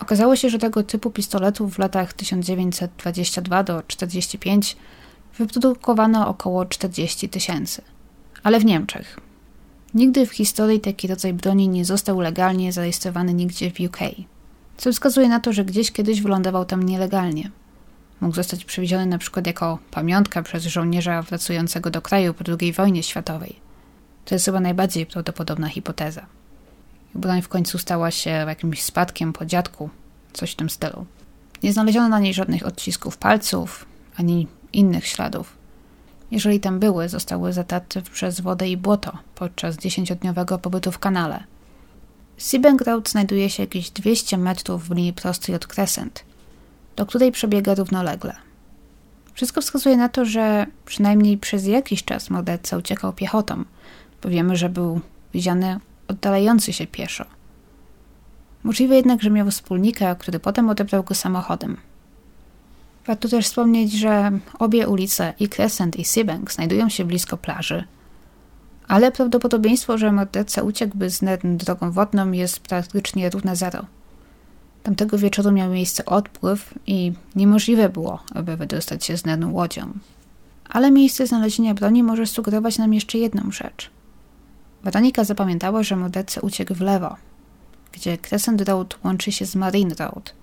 [0.00, 4.76] Okazało się, że tego typu pistoletów w latach 1922 do 45
[5.38, 7.82] wyprodukowano około 40 tysięcy.
[8.42, 9.20] Ale w Niemczech.
[9.94, 13.98] Nigdy w historii taki rodzaj broni nie został legalnie zarejestrowany nigdzie w UK,
[14.76, 17.50] co wskazuje na to, że gdzieś kiedyś wylądował tam nielegalnie.
[18.20, 23.02] Mógł zostać przewieziony na przykład jako pamiątka przez żołnierza wracającego do kraju po II wojnie
[23.02, 23.56] światowej.
[24.24, 26.26] To jest chyba najbardziej prawdopodobna hipoteza.
[27.14, 29.90] Broń w końcu stała się jakimś spadkiem po dziadku,
[30.32, 31.06] coś w tym stylu.
[31.62, 35.56] Nie znaleziono na niej żadnych odcisków palców, ani innych śladów.
[36.30, 41.44] Jeżeli tam były, zostały zatarte przez wodę i błoto podczas dziesięciodniowego pobytu w kanale.
[42.38, 46.24] Seabank Road znajduje się jakieś 200 metrów w linii prostej od Crescent,
[47.00, 48.36] do której przebiega równolegle.
[49.34, 53.64] Wszystko wskazuje na to, że przynajmniej przez jakiś czas morderca uciekał piechotą,
[54.22, 55.00] bo wiemy, że był
[55.34, 57.24] widziany oddalający się pieszo.
[58.62, 61.76] Możliwe jednak, że miał wspólnika, który potem odebrał go samochodem.
[63.06, 67.84] Warto też wspomnieć, że obie ulice, i Crescent i Seabank, znajdują się blisko plaży,
[68.88, 73.84] ale prawdopodobieństwo, że morderca uciekłby z drogą wodną jest praktycznie równe zero.
[74.82, 79.92] Tamtego wieczoru miał miejsce odpływ i niemożliwe było, aby wydostać się z Nernu łodzią.
[80.68, 83.90] Ale miejsce znalezienia broni może sugerować nam jeszcze jedną rzecz–
[84.82, 87.16] Weronika zapamiętała, że morderca uciekł w lewo,
[87.92, 90.34] gdzie Crescent Road łączy się z Marine Road.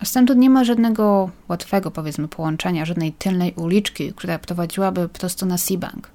[0.00, 5.58] A stamtąd nie ma żadnego łatwego, powiedzmy, połączenia, żadnej tylnej uliczki, która prowadziłaby prosto na
[5.58, 6.10] Seabank.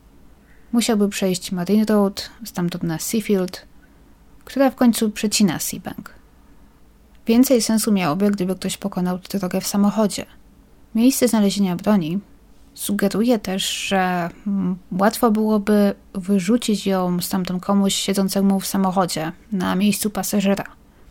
[0.71, 3.65] Musiałby przejść Marine Road, stamtąd na Seafield,
[4.45, 6.12] która w końcu przecina Seabank.
[7.27, 10.25] Więcej sensu miałoby, gdyby ktoś pokonał drogę w samochodzie.
[10.95, 12.19] Miejsce znalezienia broni
[12.73, 20.09] sugeruje też, że mm, łatwo byłoby wyrzucić ją stamtąd komuś siedzącemu w samochodzie na miejscu
[20.09, 20.63] pasażera.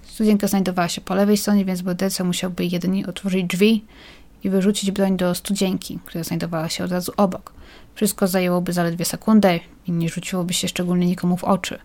[0.03, 3.85] Studienka znajdowała się po lewej stronie, więc morderca musiałby jedynie otworzyć drzwi
[4.45, 7.53] i wyrzucić broń do studzienki, która znajdowała się od razu obok.
[7.95, 11.79] Wszystko zajęłoby zaledwie sekundę i nie rzuciłoby się szczególnie nikomu w oczy.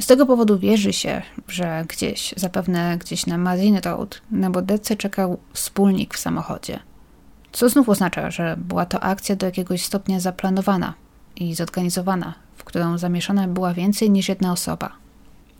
[0.00, 5.38] Z tego powodu wierzy się, że gdzieś, zapewne gdzieś na Marine Road, na mordercę czekał
[5.52, 6.78] wspólnik w samochodzie.
[7.52, 10.94] Co znów oznacza, że była to akcja do jakiegoś stopnia zaplanowana
[11.36, 14.92] i zorganizowana, w którą zamieszana była więcej niż jedna osoba.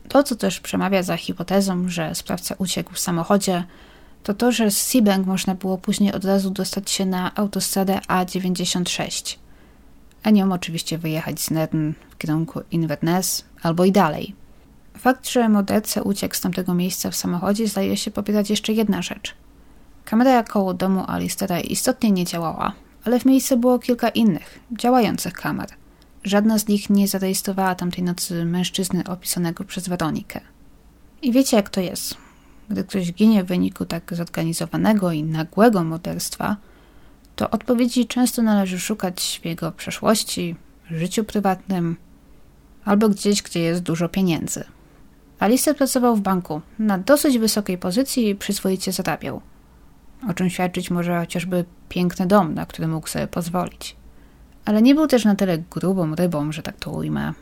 [0.08, 3.64] To, co też przemawia za hipotezą, że sprawca uciekł w samochodzie,
[4.22, 9.36] to to, że z Seabank można było później od razu dostać się na autostradę A96,
[10.26, 14.34] a nią oczywiście wyjechać z Nern w kierunku Inverness albo i dalej.
[14.98, 19.34] Fakt, że morderca uciekł z tamtego miejsca w samochodzie zdaje się popierać jeszcze jedna rzecz.
[20.04, 22.72] Kamera koło domu Alistera istotnie nie działała,
[23.04, 25.68] ale w miejscu było kilka innych, działających kamer.
[26.24, 30.40] Żadna z nich nie zarejestrowała tamtej nocy mężczyzny opisanego przez Weronikę.
[31.22, 32.16] I wiecie jak to jest.
[32.68, 36.56] Gdy ktoś ginie w wyniku tak zorganizowanego i nagłego morderstwa,
[37.36, 40.56] to odpowiedzi często należy szukać w jego przeszłości,
[40.90, 41.96] życiu prywatnym
[42.84, 44.64] albo gdzieś, gdzie jest dużo pieniędzy.
[45.38, 49.40] Alister pracował w banku na dosyć wysokiej pozycji i przyzwoicie zarabiał,
[50.28, 53.96] o czym świadczyć może chociażby piękny dom, na który mógł sobie pozwolić.
[54.64, 57.32] Ale nie był też na tyle grubą rybą, że tak to ujmę,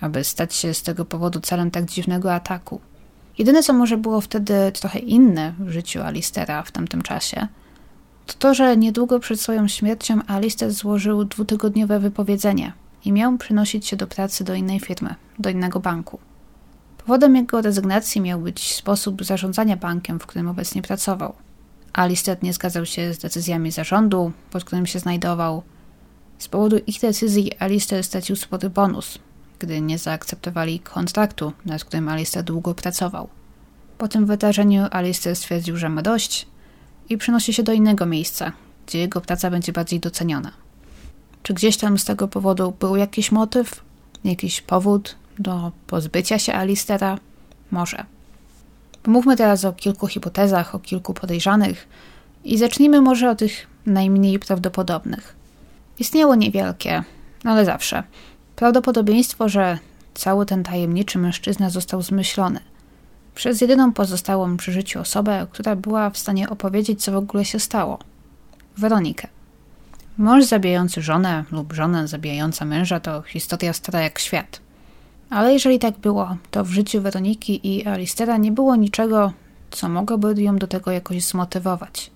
[0.00, 2.80] aby stać się z tego powodu celem tak dziwnego ataku.
[3.38, 7.48] Jedyne, co może było wtedy trochę inne w życiu Alistera w tamtym czasie,
[8.26, 12.72] to że niedługo przed swoją śmiercią Alister złożył dwutygodniowe wypowiedzenie
[13.04, 16.18] i miał przynosić się do pracy do innej firmy, do innego banku.
[16.98, 21.34] Powodem jego rezygnacji miał być sposób zarządzania bankiem, w którym obecnie pracował.
[21.92, 25.62] Alister nie zgadzał się z decyzjami zarządu, pod którym się znajdował.
[26.38, 29.18] Z powodu ich decyzji Alister stracił spory bonus,
[29.58, 33.28] gdy nie zaakceptowali kontraktu, nad którym Alistair długo pracował.
[33.98, 36.46] Po tym wydarzeniu Alistair stwierdził, że ma dość
[37.08, 38.52] i przenosi się do innego miejsca,
[38.86, 40.50] gdzie jego praca będzie bardziej doceniona.
[41.42, 43.82] Czy gdzieś tam z tego powodu był jakiś motyw,
[44.24, 47.18] jakiś powód do pozbycia się Alistera?
[47.70, 48.04] Może.
[49.02, 51.88] Pomówmy teraz o kilku hipotezach, o kilku podejrzanych
[52.44, 55.36] i zacznijmy może od tych najmniej prawdopodobnych.
[55.98, 57.04] Istniało niewielkie,
[57.44, 58.02] ale zawsze
[58.56, 59.78] Prawdopodobieństwo, że
[60.14, 62.60] cały ten tajemniczy mężczyzna został zmyślony
[63.34, 67.60] przez jedyną pozostałą przy życiu osobę, która była w stanie opowiedzieć, co w ogóle się
[67.60, 67.98] stało
[68.78, 69.28] Weronikę.
[70.18, 74.60] Mąż zabijający żonę lub żona zabijająca męża to historia stara jak świat.
[75.30, 79.32] Ale jeżeli tak było, to w życiu Weroniki i Alistera nie było niczego,
[79.70, 82.10] co mogłoby ją do tego jakoś zmotywować.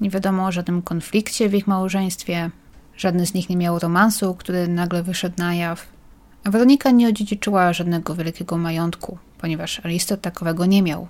[0.00, 2.50] Nie wiadomo o żadnym konflikcie w ich małżeństwie,
[2.98, 5.86] Żadny z nich nie miał romansu, który nagle wyszedł na jaw.
[6.44, 11.08] Weronika nie odziedziczyła żadnego wielkiego majątku, ponieważ Aristot takowego nie miał.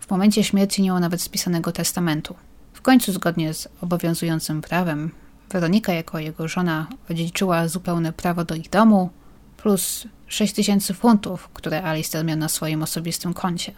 [0.00, 2.34] W momencie śmierci nie miał nawet spisanego testamentu.
[2.72, 5.10] W końcu, zgodnie z obowiązującym prawem,
[5.50, 9.10] Weronika jako jego żona odziedziczyła zupełne prawo do ich domu,
[9.56, 13.72] plus 6 tysięcy funtów, które Alistair miał na swoim osobistym koncie,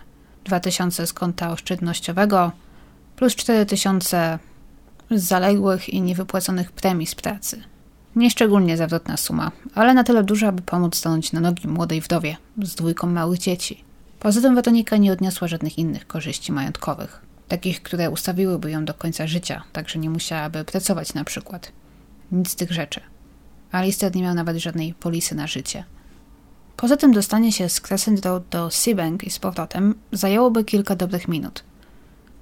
[0.44, 2.52] 2 tysiące z konta oszczędnościowego,
[3.16, 4.38] plus 4 tysiące
[5.10, 7.62] z zaległych i niewypłaconych premii z pracy.
[8.18, 12.74] Nieszczególnie zawrotna suma, ale na tyle duża, aby pomóc stanąć na nogi młodej wdowie z
[12.74, 13.84] dwójką małych dzieci.
[14.20, 19.26] Poza tym Weronika nie odniosła żadnych innych korzyści majątkowych, takich, które ustawiłyby ją do końca
[19.26, 21.72] życia, tak że nie musiałaby pracować na przykład.
[22.32, 23.00] Nic z tych rzeczy.
[23.72, 25.84] Alistair nie miał nawet żadnej polisy na życie.
[26.76, 31.28] Poza tym dostanie się z Crescent Road do Seabank i z powrotem zajęłoby kilka dobrych
[31.28, 31.64] minut.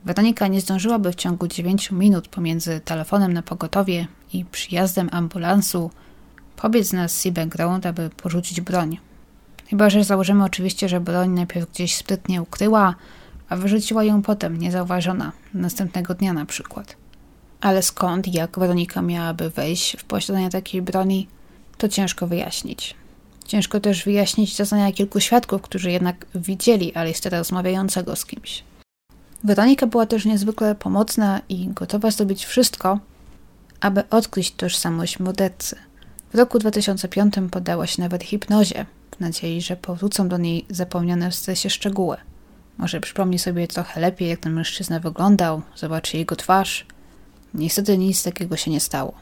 [0.06, 5.90] Weronika nie zdążyłaby w ciągu 9 minut pomiędzy telefonem na pogotowie i przyjazdem ambulansu
[6.56, 8.98] pobiec na Seabank Road, aby porzucić broń.
[9.66, 12.94] Chyba, że założymy oczywiście, że broń najpierw gdzieś sprytnie ukryła,
[13.48, 16.96] a wyrzuciła ją potem, niezauważona, następnego dnia na przykład.
[17.60, 21.28] Ale skąd, jak Weronika miałaby wejść w posiadanie takiej broni,
[21.78, 22.94] to ciężko wyjaśnić.
[23.46, 28.64] Ciężko też wyjaśnić zeznania kilku świadków, którzy jednak widzieli Alistera rozmawiającego z kimś.
[29.44, 32.98] Weronika była też niezwykle pomocna i gotowa zrobić wszystko,
[33.80, 35.76] aby odkryć tożsamość mordercy.
[36.32, 41.34] W roku 2005 poddała się nawet hipnozie, w nadziei, że powrócą do niej zapomniane w
[41.34, 42.16] stresie szczegóły.
[42.78, 46.86] Może przypomni sobie trochę lepiej, jak ten mężczyzna wyglądał, zobaczy jego twarz.
[47.54, 49.12] Niestety nic takiego się nie stało.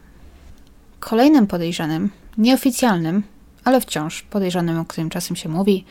[1.00, 3.22] Kolejnym podejrzanym, nieoficjalnym,
[3.64, 5.84] ale wciąż podejrzanym, o którym czasem się mówi,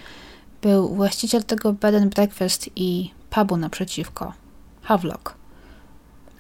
[0.62, 4.34] był właściciel tego bed and breakfast i pubu naprzeciwko,
[4.82, 5.36] Havelock.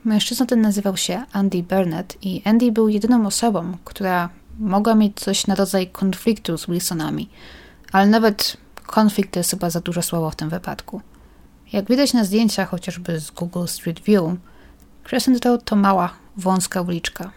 [0.05, 4.29] Mężczyzna ten nazywał się Andy Burnett i Andy był jedyną osobą, która
[4.59, 7.29] mogła mieć coś na rodzaj konfliktu z Wilsonami,
[7.91, 11.01] ale nawet konflikt to jest chyba za dużo słowo w tym wypadku.
[11.71, 14.23] Jak widać na zdjęciach chociażby z Google Street View,
[15.03, 17.31] Crescent Road to mała, wąska uliczka.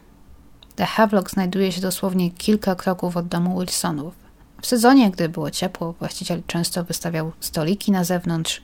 [0.74, 4.14] The Havelock znajduje się dosłownie kilka kroków od domu Wilsonów.
[4.62, 8.62] W sezonie, gdy było ciepło, właściciel często wystawiał stoliki na zewnątrz,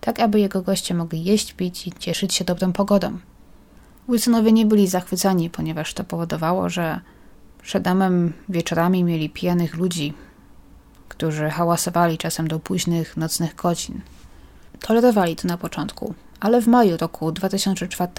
[0.00, 3.18] tak aby jego goście mogli jeść, pić i cieszyć się dobrą pogodą.
[4.08, 7.00] Wilsonowie nie byli zachwycani, ponieważ to powodowało, że
[7.62, 10.14] przed domem wieczorami mieli pijanych ludzi,
[11.08, 14.00] którzy hałasowali czasem do późnych nocnych godzin.
[14.80, 18.12] Tolerowali to na początku, ale w maju roku 2004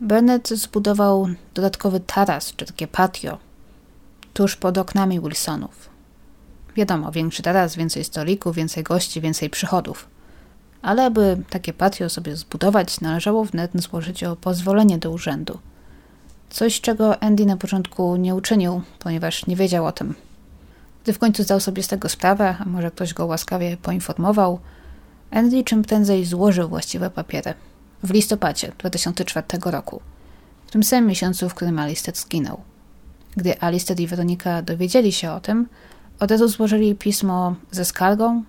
[0.00, 3.38] Bennett zbudował dodatkowy taras, czy takie patio,
[4.32, 5.90] tuż pod oknami Wilsonów.
[6.76, 10.08] Wiadomo, większy taras, więcej stolików, więcej gości, więcej przychodów.
[10.86, 15.58] Ale aby takie patio sobie zbudować, należało wnet złożyć o pozwolenie do urzędu.
[16.50, 20.14] Coś, czego Andy na początku nie uczynił, ponieważ nie wiedział o tym.
[21.04, 24.58] Gdy w końcu zdał sobie z tego sprawę, a może ktoś go łaskawie poinformował,
[25.30, 27.54] Andy czym prędzej złożył właściwe papiery.
[28.02, 30.00] W listopadzie 2004 roku,
[30.66, 32.60] w tym samym miesiącu, w którym Alistair zginął.
[33.36, 35.68] Gdy Alistair i Weronika dowiedzieli się o tym,
[36.20, 38.42] od razu złożyli pismo ze skargą,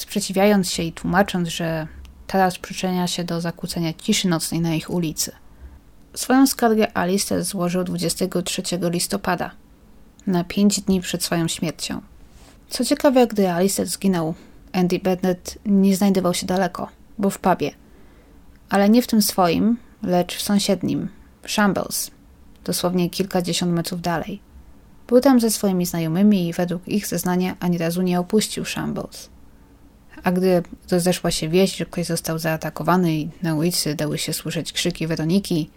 [0.00, 1.86] sprzeciwiając się i tłumacząc, że
[2.26, 5.32] teraz przyczynia się do zakłócenia ciszy nocnej na ich ulicy.
[6.14, 9.50] Swoją skargę Alistair złożył 23 listopada,
[10.26, 12.00] na pięć dni przed swoją śmiercią.
[12.68, 14.34] Co ciekawe, gdy Alistair zginął,
[14.72, 17.70] Andy Bennett nie znajdował się daleko, był w pubie.
[18.68, 21.08] Ale nie w tym swoim, lecz w sąsiednim,
[21.42, 22.10] w Shambles,
[22.64, 24.40] dosłownie kilkadziesiąt metrów dalej.
[25.08, 29.30] Był tam ze swoimi znajomymi i według ich zeznania ani razu nie opuścił Shambles.
[30.24, 34.72] A gdy rozeszła się wieść, że ktoś został zaatakowany i na ulicy dały się słyszeć
[34.72, 35.70] krzyki Weroniki,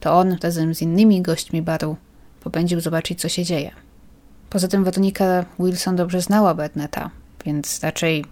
[0.00, 1.96] to on razem z innymi gośćmi baru
[2.40, 3.70] popędził zobaczyć, co się dzieje.
[4.50, 7.10] Poza tym Weronika Wilson dobrze znała Berneta,
[7.44, 8.24] więc raczej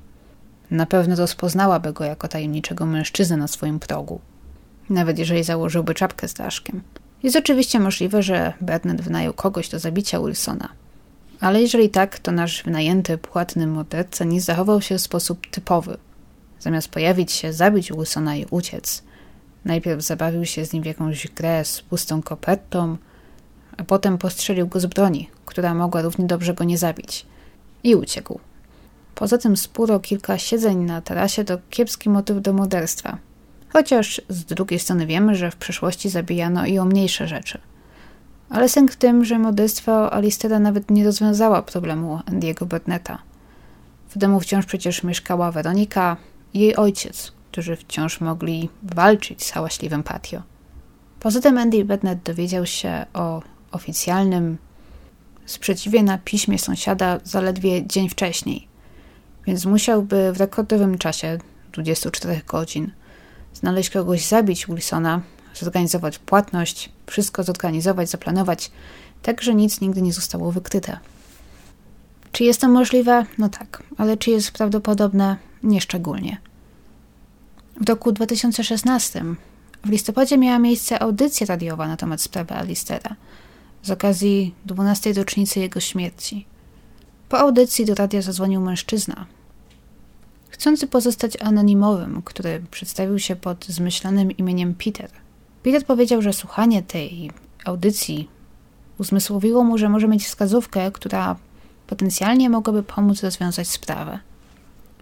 [0.70, 4.20] na pewno rozpoznałaby go jako tajemniczego mężczyznę na swoim progu,
[4.90, 6.82] nawet jeżeli założyłby czapkę z daszkiem.
[7.22, 10.68] Jest oczywiście możliwe, że Bernard wynajął kogoś do zabicia Wilsona.
[11.40, 15.96] Ale jeżeli tak, to nasz wynajęty, płatny morderca nie zachował się w sposób typowy.
[16.60, 19.02] Zamiast pojawić się, zabić Wilsona i uciec,
[19.64, 22.96] najpierw zabawił się z nim w jakąś grę z pustą kopertą,
[23.76, 27.26] a potem postrzelił go z broni, która mogła równie dobrze go nie zabić.
[27.82, 28.40] I uciekł.
[29.14, 33.18] Poza tym spóro kilka siedzeń na tarasie to kiepski motyw do morderstwa.
[33.68, 37.58] Chociaż z drugiej strony wiemy, że w przeszłości zabijano i o mniejsze rzeczy.
[38.50, 43.18] Ale sęk w tym, że morderstwo Alistera nawet nie rozwiązała problemu Andiego Burnetta.
[44.10, 46.16] W domu wciąż przecież mieszkała Weronika
[46.54, 50.42] i jej ojciec, którzy wciąż mogli walczyć z hałaśliwym patio.
[51.20, 54.58] Poza tym Andy Burnett dowiedział się o oficjalnym
[55.46, 58.68] sprzeciwie na piśmie sąsiada zaledwie dzień wcześniej,
[59.46, 61.38] więc musiałby w rekordowym czasie
[61.72, 62.92] 24 godzin
[63.54, 65.20] znaleźć kogoś, zabić Wilsona,
[65.58, 68.70] zorganizować płatność, wszystko zorganizować, zaplanować,
[69.22, 70.98] tak że nic nigdy nie zostało wykryte.
[72.32, 73.26] Czy jest to możliwe?
[73.38, 75.36] No tak, ale czy jest prawdopodobne?
[75.62, 76.38] Nieszczególnie.
[77.80, 79.24] W roku 2016
[79.84, 83.16] w listopadzie miała miejsce audycja radiowa na temat sprawy Alistera
[83.82, 85.12] z okazji 12.
[85.12, 86.46] rocznicy jego śmierci.
[87.28, 89.26] Po audycji do radia zadzwonił mężczyzna,
[90.48, 95.10] chcący pozostać anonimowym, który przedstawił się pod zmyślonym imieniem Peter.
[95.62, 97.30] Peter powiedział, że słuchanie tej
[97.64, 98.28] audycji
[98.98, 101.36] uzmysłowiło mu, że może mieć wskazówkę, która
[101.86, 104.18] potencjalnie mogłaby pomóc rozwiązać sprawę.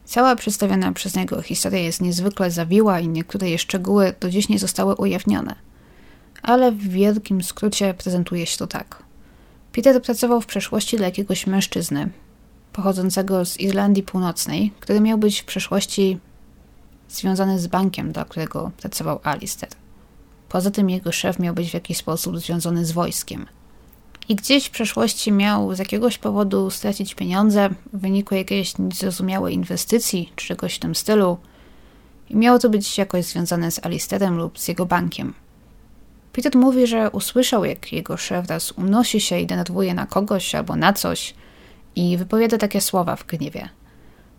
[0.05, 4.59] Cała przedstawiona przez niego historia jest niezwykle zawiła i niektóre jej szczegóły do dziś nie
[4.59, 5.55] zostały ujawnione.
[6.43, 9.03] Ale w wielkim skrócie prezentuje się to tak.
[9.73, 12.11] Peter pracował w przeszłości dla jakiegoś mężczyzny,
[12.73, 16.19] pochodzącego z Irlandii Północnej, który miał być w przeszłości
[17.09, 19.86] związany z bankiem, dla którego pracował Alistair.
[20.49, 23.47] Poza tym jego szef miał być w jakiś sposób związany z wojskiem.
[24.29, 30.33] I gdzieś w przeszłości miał z jakiegoś powodu stracić pieniądze w wyniku jakiejś niezrozumiałej inwestycji
[30.37, 31.39] czy czegoś w tym stylu.
[32.31, 35.35] I miało to być jakoś związane z Alisterem lub z jego bankiem.
[36.33, 40.77] Peter mówi, że usłyszał, jak jego szef raz unosi się i denerwuje na kogoś albo
[40.77, 41.35] na coś
[41.97, 43.69] i wypowiada takie słowa w gniewie.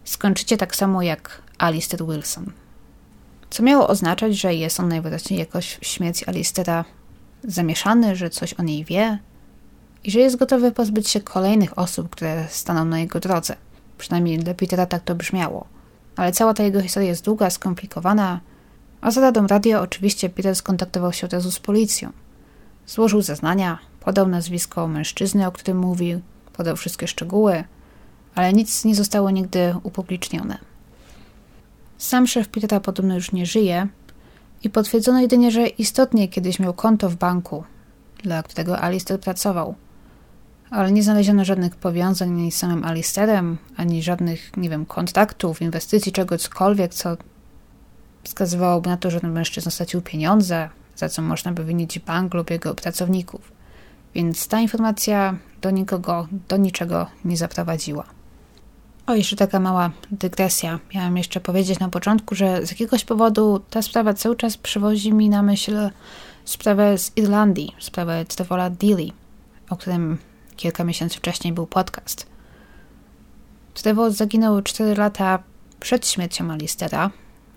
[0.03, 2.51] Skończycie tak samo jak Alistair Wilson.
[3.49, 6.85] Co miało oznaczać, że jest on najwyraźniej jakoś w śmierć Alistera
[7.43, 9.19] zamieszany, że coś o niej wie
[10.03, 13.55] i że jest gotowy pozbyć się kolejnych osób, które staną na jego drodze.
[13.97, 15.67] Przynajmniej dla Petera tak to brzmiało.
[16.15, 18.39] Ale cała ta jego historia jest długa, skomplikowana,
[19.01, 22.11] a za radą radio oczywiście Peter skontaktował się od razu z policją.
[22.87, 26.21] Złożył zeznania, podał nazwisko mężczyzny, o którym mówił,
[26.53, 27.63] podał wszystkie szczegóły,
[28.35, 30.57] ale nic nie zostało nigdy upublicznione.
[31.97, 33.87] Sam szef Petera podobno już nie żyje
[34.63, 37.63] i potwierdzono jedynie, że istotnie kiedyś miał konto w banku,
[38.23, 39.75] dla którego Alistair pracował.
[40.69, 46.11] Ale nie znaleziono żadnych powiązań ani z samym Alisterem, ani żadnych, nie wiem, kontaktów, inwestycji,
[46.11, 47.17] czegokolwiek, co
[48.23, 52.49] wskazywałoby na to, że ten mężczyzna stracił pieniądze, za co można by winić bank lub
[52.49, 53.51] jego pracowników.
[54.15, 58.16] Więc ta informacja do nikogo, do niczego nie zaprowadziła.
[59.07, 60.79] O, jeszcze taka mała dygresja.
[60.95, 65.29] Miałam jeszcze powiedzieć na początku, że z jakiegoś powodu ta sprawa cały czas przywozi mi
[65.29, 65.89] na myśl
[66.45, 69.13] sprawę z Irlandii, sprawę Trevora Dealey,
[69.69, 70.17] o którym
[70.55, 72.27] kilka miesięcy wcześniej był podcast.
[73.73, 75.43] Trevor zaginął 4 lata
[75.79, 77.11] przed śmiercią Alistera,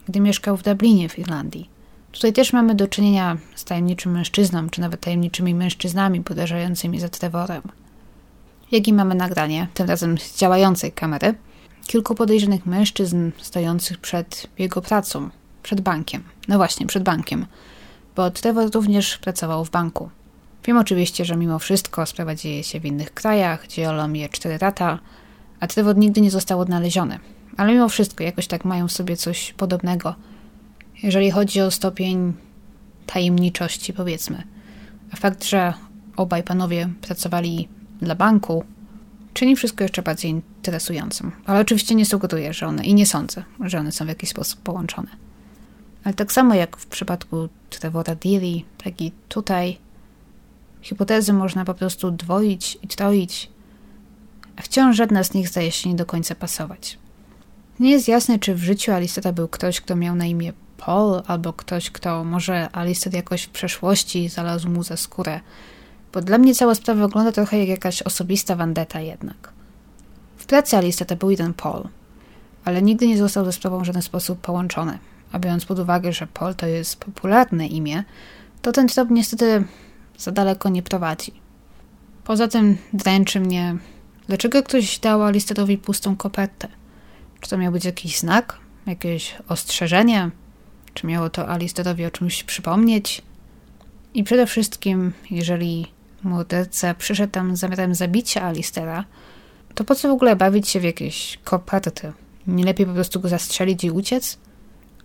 [0.09, 1.71] gdy mieszkał w Dublinie w Irlandii.
[2.13, 7.63] Tutaj też mamy do czynienia z tajemniczym mężczyzną, czy nawet tajemniczymi mężczyznami podążającymi za Trevorem.
[8.73, 11.35] Jak i mamy nagranie, tym razem z działającej kamery,
[11.87, 15.31] kilku podejrzanych mężczyzn stojących przed jego pracą,
[15.63, 16.23] przed bankiem.
[16.49, 17.47] No właśnie, przed bankiem,
[18.17, 20.11] bo Trevor również pracował w banku.
[20.65, 24.99] Wiem oczywiście, że mimo wszystko sprawa dzieje się w innych krajach, gdzie Olomie 4 lata,
[25.61, 27.19] a Trevor nigdy nie został odnaleziony.
[27.57, 30.15] Ale mimo wszystko jakoś tak mają w sobie coś podobnego,
[31.03, 32.33] jeżeli chodzi o stopień
[33.07, 34.43] tajemniczości, powiedzmy.
[35.13, 35.75] A fakt, że
[36.17, 37.69] obaj panowie pracowali
[38.03, 38.65] dla banku,
[39.35, 41.33] czyni wszystko jeszcze bardziej interesującym.
[41.47, 44.61] Ale oczywiście nie sugeruję, że one, i nie sądzę, że one są w jakiś sposób
[44.61, 45.09] połączone.
[46.05, 49.79] Ale tak samo jak w przypadku Trevora Dealey, tak i tutaj
[50.83, 53.51] hipotezy można po prostu dwoić i troić,
[54.57, 56.99] a wciąż żadna z nich zdaje się nie do końca pasować.
[57.81, 61.53] Nie jest jasne, czy w życiu Alistota był ktoś, kto miał na imię Paul, albo
[61.53, 65.41] ktoś, kto może Alistot jakoś w przeszłości znalazł mu za skórę,
[66.13, 69.53] bo dla mnie cała sprawa wygląda trochę jak jakaś osobista vendetta jednak.
[70.37, 71.89] W pracy Alistota był jeden Paul,
[72.65, 74.99] ale nigdy nie został ze sprawą w żaden sposób połączony.
[75.33, 78.05] A biorąc pod uwagę, że Paul to jest popularne imię,
[78.63, 79.65] to ten trop niestety
[80.19, 81.33] za daleko nie prowadzi.
[82.25, 83.77] Poza tym dręczy mnie,
[84.27, 86.69] dlaczego ktoś dał Alistotowi pustą kopertę?
[87.41, 88.59] Czy to miał być jakiś znak?
[88.87, 90.31] Jakieś ostrzeżenie?
[90.95, 93.23] Czy miało to Alistorowi o czymś przypomnieć?
[94.15, 95.87] I przede wszystkim, jeżeli
[96.25, 99.05] morderca przyszedł tam zamiarem zabicia Alistera,
[99.75, 102.13] to po co w ogóle bawić się w jakieś koperty?
[102.47, 104.39] Nie lepiej po prostu go zastrzelić i uciec?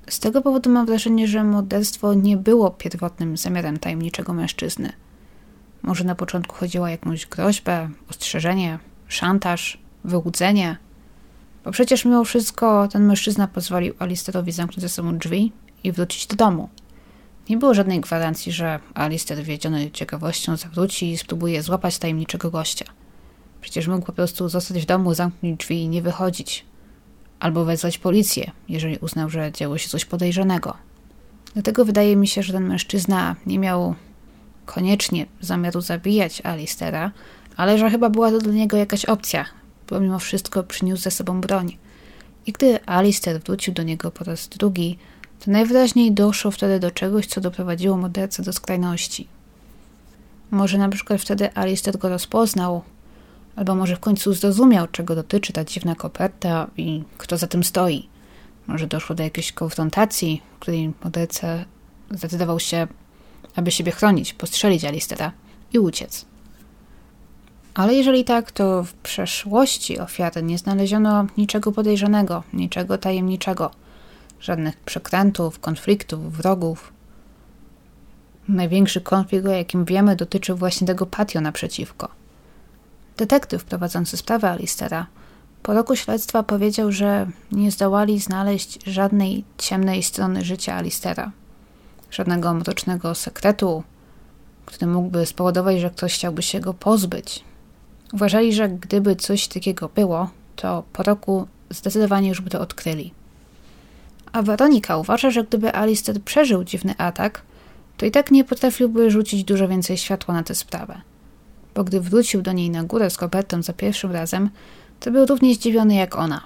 [0.09, 4.93] Z tego powodu mam wrażenie, że morderstwo nie było pierwotnym zamiarem tajemniczego mężczyzny.
[5.81, 10.77] Może na początku chodziło o jakąś groźbę, ostrzeżenie, szantaż, wyłudzenie.
[11.63, 15.51] Bo przecież mimo wszystko ten mężczyzna pozwolił Alisterowi zamknąć ze sobą drzwi
[15.83, 16.69] i wrócić do domu.
[17.49, 22.85] Nie było żadnej gwarancji, że Alister wiedziony ciekawością zawróci i spróbuje złapać tajemniczego gościa.
[23.61, 26.65] Przecież mógł po prostu zostać w domu, zamknąć drzwi i nie wychodzić.
[27.39, 30.77] Albo wezwać policję, jeżeli uznał, że działo się coś podejrzanego.
[31.53, 33.95] Dlatego wydaje mi się, że ten mężczyzna nie miał
[34.65, 37.11] koniecznie zamiaru zabijać Alistera,
[37.57, 39.45] ale że chyba była to dla niego jakaś opcja,
[39.89, 41.77] bo mimo wszystko przyniósł ze sobą broń.
[42.45, 44.97] I gdy Alister wrócił do niego po raz drugi,
[45.39, 49.27] to najwyraźniej doszło wtedy do czegoś, co doprowadziło mordercę do skrajności.
[50.51, 52.81] Może na przykład wtedy Alistair go rozpoznał,
[53.55, 58.09] albo może w końcu zrozumiał, czego dotyczy ta dziwna koperta i kto za tym stoi.
[58.67, 61.47] Może doszło do jakiejś konfrontacji, w której morderca
[62.11, 62.87] zdecydował się,
[63.55, 65.31] aby siebie chronić, postrzelić Alistera
[65.73, 66.25] i uciec.
[67.73, 73.71] Ale jeżeli tak, to w przeszłości ofiary nie znaleziono niczego podejrzanego, niczego tajemniczego–
[74.45, 76.93] żadnych przekrętów, konfliktów, wrogów.
[78.47, 82.07] Największy konflikt, o jakim wiemy, dotyczył właśnie tego patio naprzeciwko.
[83.17, 85.07] Detektyw prowadzący sprawę Alistera
[85.63, 91.31] po roku śledztwa powiedział, że nie zdołali znaleźć żadnej ciemnej strony życia Alistera,
[92.11, 93.83] żadnego mrocznego sekretu,
[94.65, 97.43] który mógłby spowodować, że ktoś chciałby się go pozbyć.
[98.13, 103.13] Uważali, że gdyby coś takiego było, to po roku zdecydowanie już by to odkryli.
[104.35, 107.41] A Weronika uważa, że gdyby Alistair przeżył dziwny atak,
[107.97, 111.01] to i tak nie potrafiłby rzucić dużo więcej światła na tę sprawę.
[111.75, 114.49] Bo gdy wrócił do niej na górę z kopertą za pierwszym razem,
[114.99, 116.41] to był równie zdziwiony jak ona.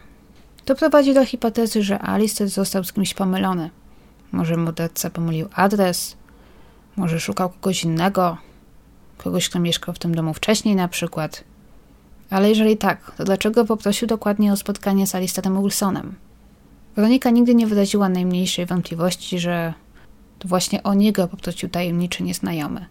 [0.66, 3.70] To prowadzi do hipotezy, że Alistair został z kimś pomylony.
[4.32, 6.18] Może morderca pomylił adres,
[6.96, 8.38] może szukał kogoś innego,
[9.18, 11.44] kogoś, kto mieszkał w tym domu wcześniej na przykład.
[12.30, 16.28] Ale jeżeli tak, to dlaczego poprosił dokładnie o spotkanie z Alistairem Wilsonem?
[16.96, 19.74] Weronika nigdy nie wyraziła najmniejszej wątpliwości, że
[20.40, 22.86] to właśnie o niego poprosił tajemniczy nieznajomy.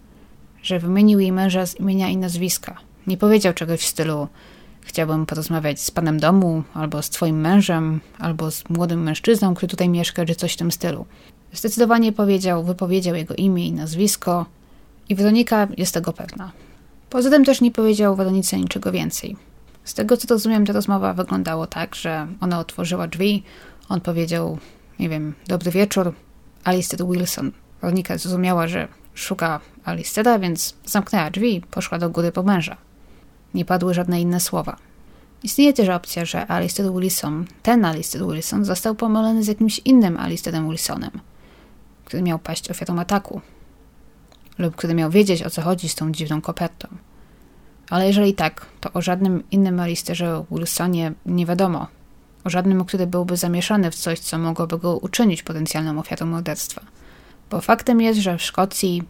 [0.62, 2.76] Że wymienił jej męża z imienia i nazwiska.
[3.06, 4.28] Nie powiedział czegoś w stylu
[4.88, 9.88] chciałbym porozmawiać z panem domu, albo z twoim mężem, albo z młodym mężczyzną, który tutaj
[9.88, 11.06] mieszka, czy coś w tym stylu.
[11.52, 14.46] Zdecydowanie powiedział, wypowiedział jego imię i nazwisko
[15.08, 16.52] i Weronika jest tego pewna.
[17.10, 19.36] Poza tym też nie powiedział Weronice niczego więcej.
[19.84, 23.42] Z tego co rozumiem, ta rozmowa wyglądała tak, że ona otworzyła drzwi,
[23.88, 24.58] on powiedział,
[24.98, 26.12] nie wiem, dobry wieczór,
[26.64, 27.52] Alistair Wilson.
[27.82, 32.76] Weronika zrozumiała, że szuka Alistaira, więc zamknęła drzwi i poszła do góry po męża.
[33.54, 34.76] Nie padły żadne inne słowa.
[35.42, 40.68] Istnieje też opcja, że Alistair Wilson, ten Alistair Wilson, został pomylony z jakimś innym Alistairem
[40.68, 41.10] Wilsonem,
[42.04, 43.40] który miał paść ofiarą ataku
[44.58, 46.88] lub który miał wiedzieć, o co chodzi z tą dziwną kopertą.
[47.90, 51.86] Ale jeżeli tak, to o żadnym innym Alisterze Wilsonie nie wiadomo.
[52.44, 56.82] Żadnym, który byłby zamieszany w coś, co mogłoby go uczynić potencjalną ofiarą morderstwa.
[57.50, 59.02] Bo faktem jest, że w Szkocji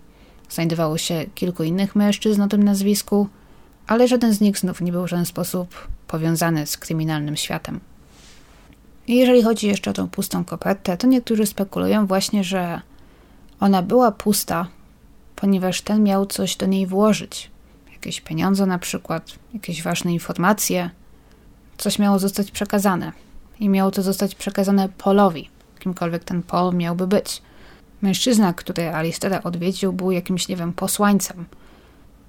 [0.51, 3.29] znajdowało się kilku innych mężczyzn o tym nazwisku,
[3.87, 7.81] ale żaden z nich znów nie był w żaden sposób powiązany z kryminalnym światem.
[9.07, 12.81] I jeżeli chodzi jeszcze o tą pustą kopertę, to niektórzy spekulują właśnie, że
[13.61, 14.67] ona była pusta,
[15.37, 17.51] ponieważ ten miał coś do niej włożyć.
[17.93, 20.91] Jakieś pieniądze na przykład, jakieś ważne informacje.
[21.79, 23.13] Coś miało zostać przekazane.
[23.61, 25.49] I miało to zostać przekazane Polowi,
[25.79, 27.43] kimkolwiek ten Pol miałby być.
[28.03, 31.45] Mężczyzna, który Alistera odwiedził, był jakimś, nie wiem, posłańcem–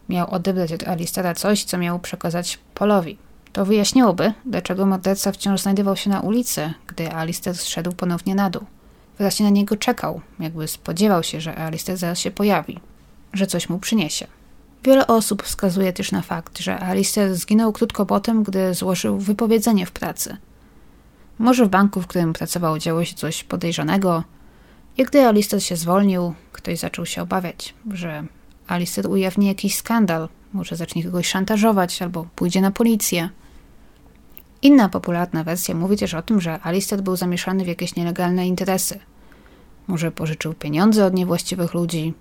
[0.09, 3.17] miał odebrać od Alistera coś, co miał przekazać Polowi.
[3.53, 8.63] To wyjaśniłoby, dlaczego morderca wciąż znajdował się na ulicy, gdy Alister zszedł ponownie na dół.
[9.17, 12.79] Wyraźnie na niego czekał, jakby spodziewał się, że Alister zaraz się pojawi,
[13.33, 14.27] że coś mu przyniesie.
[14.83, 19.85] Wiele osób wskazuje też na fakt, że Alister zginął krótko po tym, gdy złożył wypowiedzenie
[19.85, 20.37] w pracy.
[21.39, 24.23] Może w banku, w którym pracował, działo się coś podejrzanego,
[24.97, 28.23] i gdy Alister się zwolnił, ktoś zaczął się obawiać, że
[28.67, 33.29] Alistair ujawni jakiś skandal, może zacznie kogoś szantażować albo pójdzie na policję.
[34.61, 38.99] Inna popularna wersja mówi też o tym, że Alistair był zamieszany w jakieś nielegalne interesy.
[39.87, 42.13] Może pożyczył pieniądze od niewłaściwych ludzi.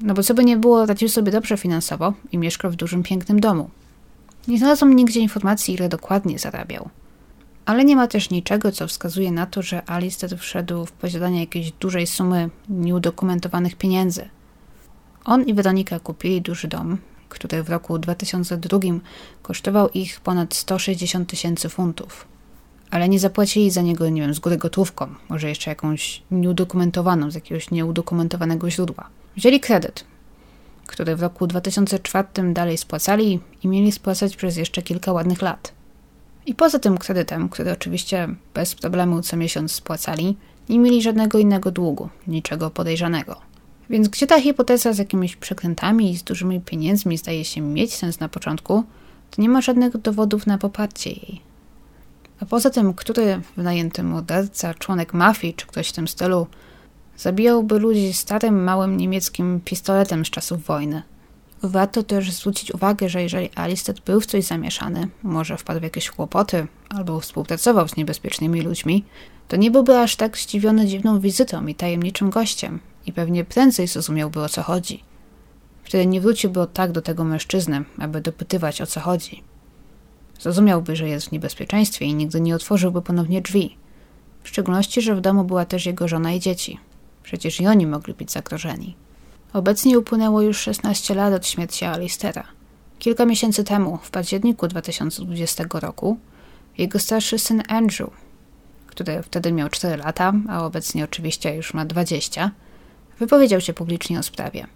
[0.00, 3.40] No bo co by nie było, radził sobie dobrze finansowo i mieszkał w dużym, pięknym
[3.40, 3.70] domu.
[4.48, 6.88] Nie znalazłam nigdzie informacji, ile dokładnie zarabiał.
[7.66, 11.72] Ale nie ma też niczego, co wskazuje na to, że Alistair wszedł w posiadanie jakiejś
[11.72, 14.28] dużej sumy nieudokumentowanych pieniędzy–
[15.24, 18.78] on i Weronika kupili duży dom, który w roku 2002
[19.42, 22.28] kosztował ich ponad 160 tysięcy funtów.
[22.90, 27.34] Ale nie zapłacili za niego, nie wiem, z góry gotówką, może jeszcze jakąś nieudokumentowaną, z
[27.34, 29.08] jakiegoś nieudokumentowanego źródła.
[29.36, 30.04] Wzięli kredyt,
[30.86, 35.72] który w roku 2004 dalej spłacali i mieli spłacać przez jeszcze kilka ładnych lat.
[36.46, 40.36] I poza tym kredytem, który oczywiście bez problemu co miesiąc spłacali,
[40.68, 43.40] nie mieli żadnego innego długu, niczego podejrzanego.
[43.90, 48.20] Więc gdzie ta hipoteza z jakimiś przekrętami i z dużymi pieniędzmi zdaje się mieć sens
[48.20, 48.84] na początku,
[49.30, 51.40] to nie ma żadnych dowodów na poparcie jej.
[52.40, 56.46] A poza tym, który wynajęty morderca, członek mafii czy ktoś w tym stylu
[57.16, 61.02] zabijałby ludzi starym, małym niemieckim pistoletem z czasów wojny?
[61.62, 66.10] Warto też zwrócić uwagę, że jeżeli Alistair był w coś zamieszany, może wpadł w jakieś
[66.10, 69.04] kłopoty albo współpracował z niebezpiecznymi ludźmi,
[69.48, 74.40] to nie byłby aż tak zdziwiony dziwną wizytą i tajemniczym gościem, i pewnie prędzej zrozumiałby
[74.40, 75.02] o co chodzi.
[75.84, 79.42] Wtedy nie wróciłby tak do tego mężczyzny, aby dopytywać o co chodzi.
[80.40, 83.76] Zrozumiałby, że jest w niebezpieczeństwie i nigdy nie otworzyłby ponownie drzwi.
[84.42, 86.78] W szczególności, że w domu była też jego żona i dzieci.
[87.24, 88.96] Przecież i oni mogli być zagrożeni.
[89.52, 92.44] Obecnie upłynęło już 16 lat od śmierci Alistera.
[92.98, 96.18] Kilka miesięcy temu, w październiku 2020 roku,
[96.78, 98.10] jego starszy syn Andrew,
[98.86, 102.50] który wtedy miał 4 lata, a obecnie oczywiście już ma 20,
[103.18, 104.66] Wypowiedział się publicznie o sprawie.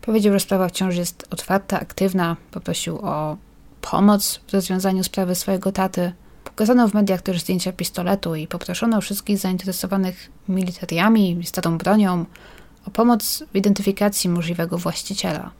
[0.00, 3.36] Powiedział, że sprawa wciąż jest otwarta, aktywna, poprosił o
[3.80, 6.12] pomoc w rozwiązaniu sprawy swojego taty.
[6.60, 12.24] Pokazano w mediach też zdjęcia pistoletu i poproszono wszystkich zainteresowanych militariami i starą bronią
[12.86, 15.50] o pomoc w identyfikacji możliwego właściciela.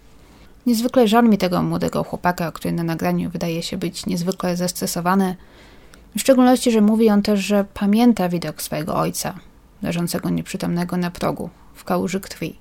[0.66, 5.36] Niezwykle żal mi tego młodego chłopaka, który na nagraniu wydaje się być niezwykle zestresowany,
[6.16, 9.34] w szczególności, że mówi on też, że pamięta widok swojego ojca,
[9.82, 12.56] leżącego nieprzytomnego na progu w kałuży krwi.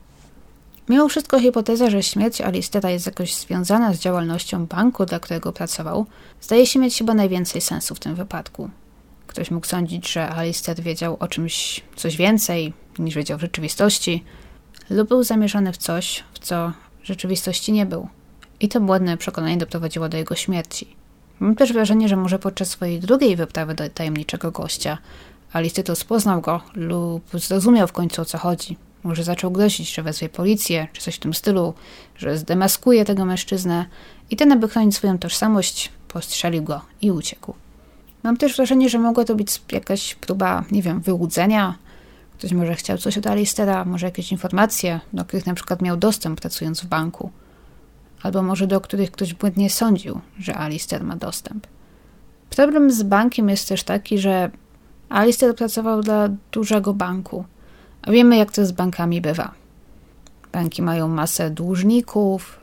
[0.89, 6.05] Mimo wszystko hipoteza, że śmierć Alistera jest jakoś związana z działalnością banku, dla którego pracował,
[6.41, 8.69] zdaje się mieć chyba najwięcej sensu w tym wypadku.
[9.27, 14.23] Ktoś mógł sądzić, że Alister wiedział o czymś coś więcej niż wiedział w rzeczywistości,
[14.89, 16.71] lub był zamierzony w coś, w co
[17.03, 18.07] w rzeczywistości nie był.
[18.59, 20.95] I to błędne przekonanie doprowadziło do jego śmierci.
[21.39, 24.97] Mam też wrażenie, że może podczas swojej drugiej wyprawy do tajemniczego gościa
[25.53, 28.88] Alistytus poznał go lub zrozumiał w końcu o co chodzi.
[29.03, 31.73] Może zaczął grozić, że wezwie policję, czy coś w tym stylu,
[32.17, 33.85] że zdemaskuje tego mężczyznę
[34.29, 37.53] i ten, aby chronić swoją tożsamość, postrzelił go i uciekł.
[38.23, 41.75] Mam też wrażenie, że mogła to być jakaś próba, nie wiem, wyłudzenia.
[42.37, 46.41] Ktoś może chciał coś od Alistera, może jakieś informacje, do których na przykład miał dostęp
[46.41, 47.31] pracując w banku.
[48.23, 51.67] Albo może do których ktoś błędnie sądził, że Alister ma dostęp.
[52.49, 54.51] Problem z bankiem jest też taki, że
[55.09, 57.45] Alister pracował dla dużego banku,
[58.11, 59.51] wiemy jak to z bankami bywa.
[60.51, 62.59] Banki mają masę dłużników,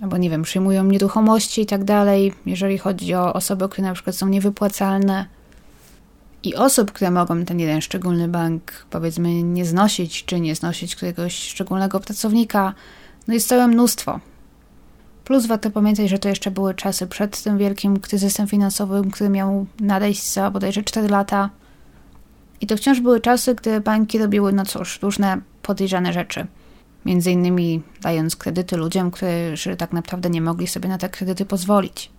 [0.00, 4.16] albo nie wiem, przyjmują nieruchomości i tak dalej, jeżeli chodzi o osoby, które na przykład
[4.16, 5.26] są niewypłacalne.
[6.42, 11.38] I osób, które mogą ten jeden szczególny bank, powiedzmy, nie znosić, czy nie znosić któregoś
[11.38, 12.74] szczególnego pracownika,
[13.28, 14.20] no jest całe mnóstwo.
[15.24, 19.66] Plus warto pamiętać, że to jeszcze były czasy przed tym wielkim kryzysem finansowym, który miał
[19.80, 21.50] nadejść za bodajże 4 lata.
[22.64, 26.46] I to wciąż były czasy, gdy banki robiły, no cóż, różne podejrzane rzeczy.
[27.04, 32.10] Między innymi dając kredyty ludziom, którzy tak naprawdę nie mogli sobie na te kredyty pozwolić.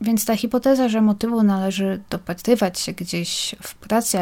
[0.00, 4.18] Więc ta hipoteza, że motywu należy dopatrywać się gdzieś w pracy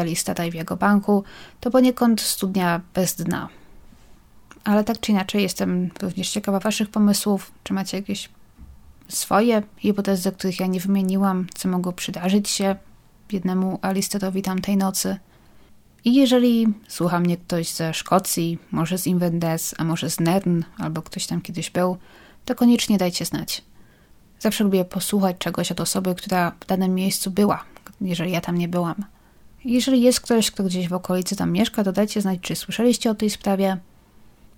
[0.51, 1.23] w jego banku,
[1.59, 3.49] to poniekąd studnia bez dna.
[4.63, 7.51] Ale tak czy inaczej jestem również ciekawa Waszych pomysłów.
[7.63, 8.29] Czy macie jakieś
[9.07, 12.75] swoje hipotezy, których ja nie wymieniłam, co mogło przydarzyć się
[13.29, 15.17] biednemu Alisterowi tamtej nocy?
[16.05, 21.01] I jeżeli słucha mnie ktoś ze Szkocji, może z Inverness, a może z Nern, albo
[21.01, 21.97] ktoś tam kiedyś był,
[22.45, 23.61] to koniecznie dajcie znać.
[24.39, 27.63] Zawsze lubię posłuchać czegoś od osoby, która w danym miejscu była,
[28.01, 28.95] jeżeli ja tam nie byłam.
[29.65, 33.15] Jeżeli jest ktoś, kto gdzieś w okolicy tam mieszka, to dajcie znać, czy słyszeliście o
[33.15, 33.77] tej sprawie,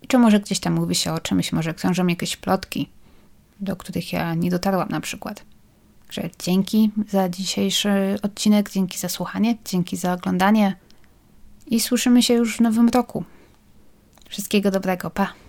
[0.02, 2.90] i czy może gdzieś tam mówi się o czymś, może krążą jakieś plotki,
[3.60, 5.44] do których ja nie dotarłam na przykład.
[6.08, 10.76] Także dzięki za dzisiejszy odcinek, dzięki za słuchanie, dzięki za oglądanie
[11.68, 13.24] i słyszymy się już w nowym roku.
[14.30, 15.43] Wszystkiego dobrego, pa!